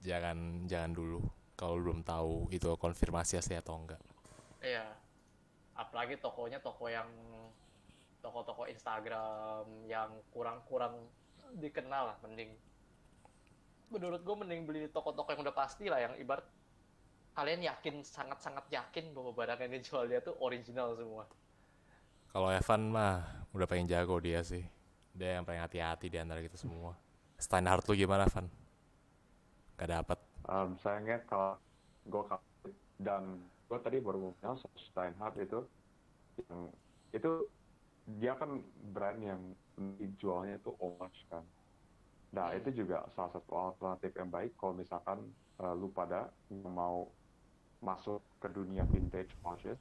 Jangan 0.06 0.70
jangan 0.70 0.94
dulu 0.94 1.41
kalau 1.54 1.78
belum 1.78 2.02
tahu 2.02 2.48
itu 2.50 2.68
konfirmasi 2.76 3.38
asli 3.38 3.56
atau 3.58 3.76
enggak 3.78 4.00
Iya, 4.62 4.86
apalagi 5.74 6.22
tokonya 6.22 6.62
toko 6.62 6.86
yang 6.86 7.10
toko-toko 8.22 8.70
Instagram 8.70 9.66
yang 9.90 10.06
kurang-kurang 10.30 11.02
dikenal 11.58 12.14
lah, 12.14 12.16
mending. 12.22 12.54
Menurut 13.90 14.22
gue 14.22 14.36
mending 14.38 14.62
beli 14.62 14.86
di 14.86 14.90
toko-toko 14.94 15.34
yang 15.34 15.42
udah 15.42 15.56
pasti 15.58 15.90
lah, 15.90 15.98
yang 15.98 16.14
ibarat 16.14 16.46
kalian 17.34 17.64
yakin 17.64 18.06
sangat-sangat 18.06 18.70
yakin 18.70 19.10
bahwa 19.10 19.34
barang 19.34 19.58
yang 19.66 19.72
dijual 19.82 20.04
dia 20.06 20.20
tuh 20.20 20.36
original 20.38 20.92
semua. 20.94 21.24
kalau 22.32 22.48
Evan 22.48 22.92
mah 22.92 23.44
udah 23.52 23.68
paling 23.68 23.88
jago 23.88 24.16
dia 24.20 24.40
sih 24.40 24.64
dia 25.12 25.36
yang 25.36 25.44
paling 25.44 25.60
hati-hati 25.60 26.08
di 26.08 26.16
antara 26.16 26.40
kita 26.40 26.56
semua 26.56 26.96
Steinhardt 27.36 27.84
lu 27.88 27.96
gimana 27.96 28.24
Van? 28.28 28.48
Gak 29.76 29.88
dapet 29.90 30.18
Um, 30.48 30.74
sayangnya 30.82 31.22
kalau 31.30 31.58
gue 32.06 32.22
dan 32.98 33.50
gue 33.70 33.78
tadi 33.82 33.98
baru 34.02 34.18
ngomong 34.30 34.58
sama 34.58 34.78
Steinhardt 34.78 35.38
itu 35.38 35.58
yang 36.48 36.72
itu 37.14 37.30
dia 38.18 38.34
kan 38.36 38.62
brand 38.94 39.20
yang 39.22 39.40
dijualnya 40.00 40.58
itu 40.58 40.70
homage 40.80 41.20
kan. 41.30 41.44
Nah 42.34 42.52
Hmm. 42.52 42.58
itu 42.58 42.84
juga 42.84 43.06
salah 43.14 43.32
satu 43.36 43.52
alternatif 43.54 44.12
yang 44.18 44.30
baik 44.32 44.56
kalau 44.58 44.74
misalkan 44.76 45.36
uh, 45.62 45.74
lu 45.76 45.92
pada 45.92 46.32
mau 46.50 47.14
masuk 47.82 48.22
ke 48.42 48.48
dunia 48.52 48.86
vintage 48.88 49.34
watches, 49.42 49.78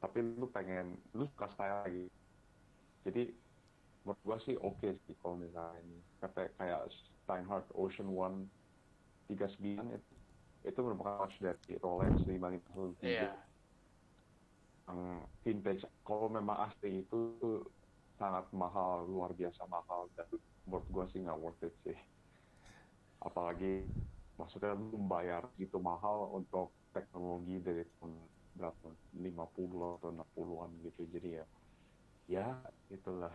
tapi 0.00 0.20
lu 0.22 0.48
pengen 0.52 1.00
lu 1.16 1.26
suka 1.28 1.48
style 1.52 1.84
lagi. 1.84 2.06
Jadi 3.04 3.32
menurut 4.04 4.20
gua 4.24 4.38
sih 4.40 4.56
oke 4.58 4.88
sih 5.04 5.14
kalau 5.20 5.36
misalnya 5.40 5.80
ini 5.84 5.98
kayak 6.56 6.88
Steinhardt 7.24 7.68
Ocean 7.74 8.08
One 8.12 8.50
39 9.28 9.94
itu 9.94 10.14
itu 10.66 10.78
merupakan 10.82 11.22
watch 11.22 11.38
dari 11.38 11.78
Rolex 11.78 12.18
550 12.26 12.98
Iya, 13.04 13.30
yang 14.88 15.00
vintage 15.44 15.84
kalau 16.02 16.28
memang 16.32 16.66
asli 16.68 17.04
itu 17.06 17.20
sangat 18.18 18.50
mahal 18.50 19.06
luar 19.06 19.30
biasa 19.36 19.68
mahal 19.70 20.10
dan 20.18 20.26
menurut 20.66 20.86
gua 20.90 21.04
sih 21.12 21.20
nggak 21.22 21.38
worth 21.38 21.62
it 21.62 21.74
sih. 21.86 21.98
Apalagi 23.22 23.86
maksudnya 24.38 24.74
lu 24.74 24.98
bayar 25.06 25.46
gitu 25.58 25.78
mahal 25.78 26.32
untuk 26.34 26.74
teknologi 26.94 27.60
dari 27.62 27.84
tahun 27.98 28.18
berapa? 28.58 28.86
50 29.14 29.98
atau 30.02 30.10
60-an 30.10 30.70
gitu. 30.82 31.02
Jadi 31.14 31.28
ya 31.38 31.44
ya 32.28 32.46
itulah 32.90 33.32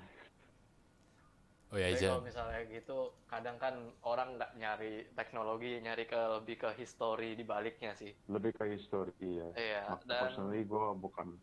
Oh 1.74 1.82
ya 1.82 1.90
aja 1.90 2.14
kalau 2.14 2.22
misalnya 2.22 2.62
gitu, 2.70 2.98
kadang 3.26 3.58
kan 3.58 3.74
orang 4.06 4.38
nggak 4.38 4.52
nyari 4.62 5.10
teknologi, 5.18 5.82
nyari 5.82 6.06
ke 6.06 6.22
lebih 6.38 6.62
ke 6.62 6.70
history 6.78 7.34
di 7.34 7.42
baliknya 7.42 7.98
sih. 7.98 8.14
lebih 8.30 8.54
ke 8.54 8.78
history 8.78 9.10
ya 9.42 9.50
Iya, 9.58 9.82
Nah, 9.90 9.98
dan 10.06 10.22
personally 10.22 10.62
gua 10.70 10.94
bukan 10.94 11.34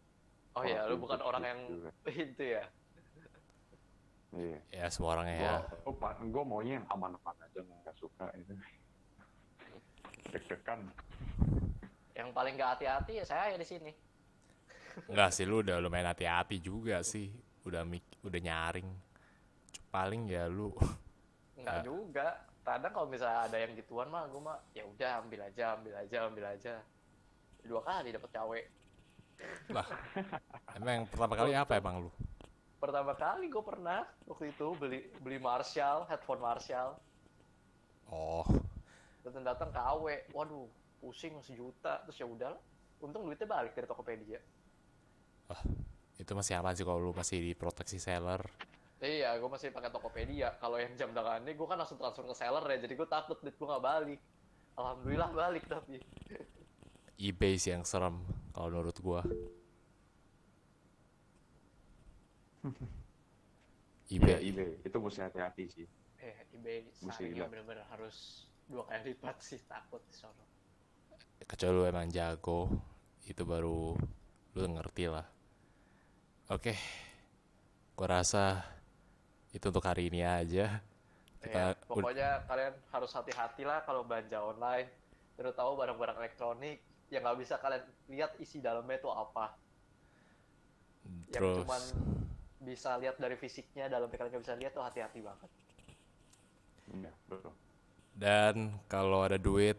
oh 0.55 0.63
ya, 0.63 0.87
lu 0.87 1.03
bukan 1.03 1.19
orang 1.19 1.43
yang 1.43 1.61
juga. 1.67 1.91
itu 2.31 2.45
ya. 2.47 2.63
iya 4.31 4.59
ya 4.71 4.87
semua 4.87 5.19
orangnya 5.19 5.35
ya 5.35 5.55
gua, 5.83 6.15
gua 6.31 6.45
maunya 6.47 6.79
yang 6.79 6.87
aman-aman 6.95 7.35
aja 7.43 7.61
nggak 7.67 7.97
suka 7.99 8.31
itu 8.39 8.55
deg-degan 10.31 10.87
Yang 12.15 12.29
paling 12.31 12.55
nggak 12.55 12.71
hati-hati 12.79 13.13
ya 13.19 13.25
saya 13.27 13.59
di 13.59 13.67
sini. 13.67 13.91
Enggak 15.11 15.35
sih 15.35 15.43
lu 15.43 15.67
udah 15.67 15.83
lumayan 15.83 16.15
hati-hati 16.15 16.63
juga 16.63 17.03
sih 17.03 17.35
udah 17.67 17.83
mik 17.83 18.23
udah 18.23 18.39
nyaring 18.39 18.87
paling 19.91 20.31
ya 20.31 20.47
lu 20.47 20.73
Nggak 21.61 21.79
juga. 21.85 22.29
Kadang 22.61 22.93
kalau 22.93 23.09
misalnya 23.09 23.41
ada 23.49 23.57
yang 23.57 23.73
gituan 23.77 24.09
mah, 24.13 24.29
gue 24.29 24.41
mah 24.41 24.59
ya 24.77 24.85
udah 24.85 25.25
ambil 25.25 25.41
aja, 25.49 25.77
ambil 25.77 25.95
aja, 25.97 26.17
ambil 26.29 26.45
aja. 26.49 26.75
Dua 27.65 27.81
kali 27.85 28.13
dapet 28.13 28.31
cawe. 28.33 28.61
lah 29.73 29.89
emang 30.77 31.09
pertama 31.09 31.33
kali 31.33 31.57
apa 31.57 31.81
emang 31.81 32.05
lu 32.05 32.11
Pertama 32.77 33.17
kali 33.17 33.49
gue 33.49 33.65
pernah 33.65 34.05
waktu 34.29 34.53
itu 34.53 34.77
beli 34.77 35.09
beli 35.25 35.41
Marshall, 35.41 36.05
headphone 36.09 36.45
Marshall. 36.45 37.01
oh 38.13 38.45
Datang 39.25 39.45
datang 39.45 39.71
KW, 39.73 40.29
waduh 40.33 40.69
pusing 41.01 41.41
sejuta 41.41 42.05
terus 42.05 42.21
ya 42.21 42.29
udah. 42.29 42.53
Untung 43.01 43.25
duitnya 43.25 43.49
balik 43.49 43.73
dari 43.73 43.89
Tokopedia. 43.89 44.41
itu 46.21 46.33
masih 46.37 46.61
aman 46.61 46.77
sih 46.77 46.85
kalau 46.85 47.01
lu 47.01 47.13
masih 47.17 47.41
di 47.41 47.53
proteksi 47.57 47.97
seller 47.97 48.45
Iya, 49.01 49.33
gue 49.37 49.49
masih 49.49 49.73
pakai 49.73 49.89
Tokopedia. 49.89 50.53
Kalau 50.61 50.77
yang 50.77 50.93
jam 50.93 51.11
tangan 51.11 51.41
ini, 51.41 51.57
gue 51.57 51.65
kan 51.65 51.81
langsung 51.81 51.97
transfer 51.97 52.21
ke 52.23 52.37
seller 52.37 52.61
ya. 52.69 52.79
Jadi 52.85 52.95
gue 52.95 53.09
takut 53.09 53.41
duit 53.41 53.57
gue 53.57 53.65
nggak 53.67 53.81
balik. 53.81 54.21
Alhamdulillah 54.77 55.31
balik 55.33 55.65
tapi. 55.67 55.99
eBay 57.21 57.61
sih 57.61 57.77
yang 57.77 57.85
serem 57.85 58.17
kalau 58.57 58.73
menurut 58.73 58.97
gua 59.05 59.21
Iya, 64.09 64.41
eBay 64.41 64.49
eBay 64.49 64.71
itu 64.83 64.97
mesti 64.97 65.21
hati-hati 65.21 65.65
sih 65.69 65.87
Eh, 66.17 66.33
eBay 66.57 66.89
lihat. 67.37 67.53
bener-bener 67.53 67.85
harus 67.93 68.49
dua 68.65 68.89
kali 68.89 69.13
lipat 69.13 69.37
sih 69.41 69.61
takut 69.69 70.01
sono. 70.09 70.49
kecuali 71.45 71.77
lu 71.77 71.85
emang 71.85 72.09
jago 72.09 72.73
itu 73.29 73.45
baru 73.45 73.93
lu 74.57 74.65
ngerti 74.77 75.05
lah 75.13 75.29
oke 76.49 76.73
gua 77.95 78.07
rasa 78.17 78.65
itu 79.57 79.65
untuk 79.71 79.85
hari 79.85 80.03
ini 80.11 80.21
aja 80.23 80.81
Iya, 81.47 81.47
kita 81.47 81.63
ud- 81.97 82.05
pokoknya 82.05 82.29
kalian 82.49 82.75
harus 82.95 83.11
hati-hati 83.17 83.63
lah 83.71 83.79
kalau 83.89 84.03
belanja 84.09 84.39
online. 84.51 84.89
Terutama 85.37 85.71
barang-barang 85.81 86.17
elektronik 86.21 86.77
yang 87.13 87.23
nggak 87.25 87.39
bisa 87.43 87.55
kalian 87.63 87.85
lihat 88.13 88.31
isi 88.45 88.59
dalamnya 88.67 88.97
itu 89.01 89.09
apa. 89.25 89.47
Yang 91.35 91.35
terus 91.37 91.57
cuman 91.57 91.83
bisa 92.69 92.91
lihat 93.03 93.17
dari 93.23 93.37
fisiknya, 93.43 93.85
dalamnya 93.95 94.17
kalian 94.19 94.33
nggak 94.37 94.45
bisa 94.47 94.57
lihat 94.61 94.73
tuh 94.77 94.85
hati-hati 94.87 95.21
banget. 95.29 95.51
iya 96.95 97.13
betul 97.29 97.53
dan 98.15 98.55
kalau 98.91 99.21
ada 99.27 99.39
duit 99.41 99.79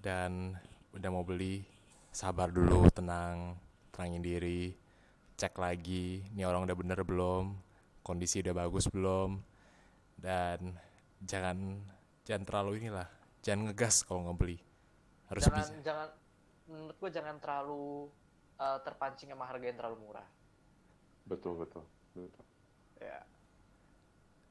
dan 0.00 0.54
udah 0.96 1.10
mau 1.12 1.24
beli 1.26 1.64
sabar 2.12 2.48
dulu 2.52 2.86
tenang 2.92 3.56
tenangin 3.94 4.22
diri 4.22 4.62
cek 5.40 5.54
lagi 5.64 6.22
ini 6.34 6.42
orang 6.44 6.62
udah 6.68 6.76
bener 6.76 7.00
belum 7.10 7.44
kondisi 8.00 8.40
udah 8.40 8.54
bagus 8.56 8.88
belum 8.88 9.40
dan 10.16 10.76
jangan 11.20 11.80
jangan 12.24 12.44
terlalu 12.44 12.70
inilah 12.80 13.08
jangan 13.40 13.70
ngegas 13.70 14.04
kalau 14.04 14.28
nggak 14.28 14.38
beli 14.38 14.58
harus 15.28 15.42
jangan 15.44 15.58
bisa 15.60 15.72
jangan 15.80 16.08
menurut 16.66 16.96
gue 16.96 17.10
jangan 17.10 17.36
terlalu 17.38 18.08
uh, 18.56 18.78
terpancing 18.80 19.28
sama 19.28 19.44
harga 19.44 19.64
yang 19.64 19.78
terlalu 19.78 19.98
murah 20.00 20.28
Betul, 21.24 21.62
betul. 21.62 21.84
betul. 22.12 22.44
ya 22.98 23.20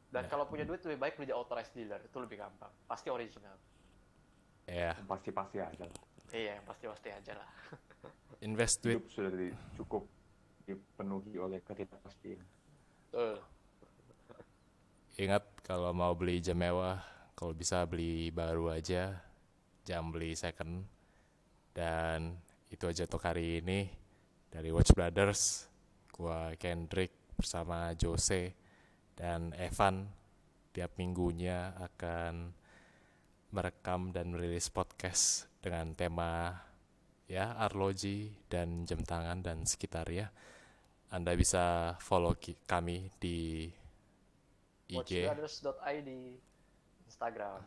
dan 0.10 0.26
Ya. 0.26 0.30
kalau 0.30 0.50
punya 0.50 0.66
duit 0.66 0.82
lebih 0.82 0.98
baik 0.98 1.14
beli 1.16 1.30
di 1.30 1.36
authorized 1.36 1.74
dealer 1.74 2.02
itu 2.02 2.18
lebih 2.18 2.40
gampang 2.40 2.72
pasti 2.86 3.10
original 3.10 3.54
ya 4.66 4.94
Pasti-pasti 5.06 5.58
aja 5.58 5.86
lah. 5.86 6.02
iya 6.30 6.58
yang 6.58 6.66
pasti 6.66 6.86
pasti 6.86 7.10
aja 7.10 7.34
lah 7.38 7.50
invest 8.42 8.82
duit 8.82 9.02
Hidup 9.02 9.10
sudah 9.10 9.32
cukup 9.76 10.04
dipenuhi 10.64 11.34
oleh 11.36 11.60
ketidakpastian. 11.60 12.38
Tuh. 13.10 13.42
Ingat 15.20 15.44
kalau 15.66 15.92
mau 15.92 16.14
beli 16.14 16.40
jam 16.40 16.56
mewah, 16.56 17.02
kalau 17.34 17.52
bisa 17.52 17.84
beli 17.90 18.30
baru 18.30 18.72
aja, 18.72 19.18
jangan 19.84 20.14
beli 20.14 20.38
second. 20.38 20.86
Dan 21.74 22.38
itu 22.70 22.86
aja 22.86 23.10
untuk 23.10 23.26
hari 23.26 23.60
ini 23.60 23.90
dari 24.54 24.70
Watch 24.70 24.94
Brothers. 24.94 25.66
Gua 26.14 26.54
Kendrick 26.56 27.34
bersama 27.34 27.96
Jose 27.98 28.54
dan 29.18 29.56
Evan 29.58 30.08
tiap 30.70 30.96
minggunya 31.02 31.74
akan 31.80 32.54
merekam 33.50 34.14
dan 34.14 34.30
merilis 34.30 34.70
podcast 34.70 35.50
dengan 35.60 35.98
tema 35.98 36.54
ya 37.26 37.58
arloji 37.58 38.46
dan 38.46 38.86
jam 38.86 39.02
tangan 39.02 39.42
dan 39.42 39.66
sekitarnya. 39.66 40.30
Anda 41.10 41.34
bisa 41.34 41.98
follow 41.98 42.38
kami 42.70 43.10
di 43.18 43.66
IG. 44.90 45.26
watchbrothers.id 45.26 46.10
Instagram. 47.10 47.62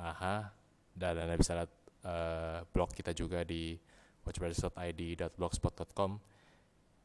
Aha. 0.00 0.48
Dan 0.96 1.14
Anda 1.20 1.36
bisa 1.36 1.52
lihat 1.52 1.72
eh, 2.04 2.58
blog 2.72 2.96
kita 2.96 3.12
juga 3.12 3.44
di 3.44 3.76
watchbrothers.id.blogspot.com 4.24 6.20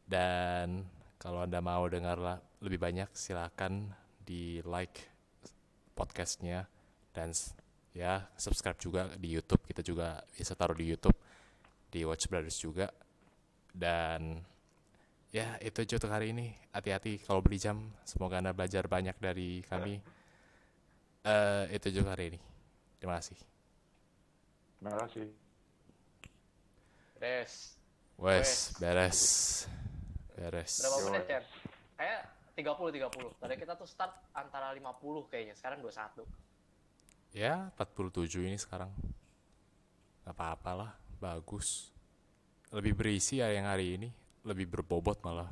Dan 0.07 0.87
kalau 1.19 1.43
Anda 1.43 1.59
mau 1.59 1.83
dengar 1.87 2.19
lebih 2.63 2.79
banyak 2.79 3.11
silakan 3.11 3.91
di 4.23 4.63
like 4.63 5.11
podcastnya. 5.95 6.67
Dan 7.11 7.35
ya 7.91 8.27
subscribe 8.39 8.79
juga 8.79 9.11
di 9.19 9.35
YouTube. 9.35 9.67
Kita 9.67 9.83
juga 9.83 10.23
bisa 10.31 10.55
taruh 10.55 10.75
di 10.75 10.95
YouTube 10.95 11.15
di 11.91 12.07
Watch 12.07 12.31
Brothers 12.31 12.59
juga. 12.59 12.87
Dan 13.73 14.52
ya 15.33 15.57
itu 15.65 15.81
aja 15.81 15.97
untuk 15.97 16.13
hari 16.13 16.29
ini. 16.29 16.53
Hati-hati 16.69 17.17
kalau 17.25 17.41
beli 17.41 17.57
jam. 17.57 17.81
Semoga 18.05 18.37
anda 18.37 18.53
belajar 18.53 18.85
banyak 18.85 19.17
dari 19.17 19.65
kami. 19.65 19.97
Eh 21.25 21.63
itu 21.73 21.89
juga 21.89 22.13
hari 22.13 22.37
ini. 22.37 22.39
Terima 23.01 23.17
kasih. 23.17 23.39
Terima 24.77 24.93
kasih. 25.01 25.27
Res 27.17 27.81
wes 28.13 28.45
Wes. 28.45 28.51
beres. 28.77 29.21
Beres. 30.37 30.73
Berapa 30.85 30.97
Yo. 31.01 31.05
menit 31.09 31.23
Chen? 31.25 31.43
kayak 31.93 32.21
30 32.53 32.99
30 32.99 33.41
tadi 33.41 33.53
kita 33.57 33.73
tuh 33.73 33.87
start 33.89 34.13
antara 34.37 34.69
50 34.69 35.31
kayaknya. 35.33 35.57
Sekarang 35.57 35.81
21 35.81 36.21
ya 37.33 37.73
47 37.73 38.45
ini 38.45 38.61
sekarang. 38.61 38.93
Nggak 40.21 40.35
apa-apa 40.37 40.71
lah. 40.77 40.91
Bagus. 41.17 41.89
Lebih 42.69 42.93
berisi 42.93 43.41
ya 43.41 43.49
yang 43.49 43.65
hari 43.65 43.97
ini 43.97 44.22
lebih 44.43 44.67
berbobot 44.67 45.19
malah 45.23 45.47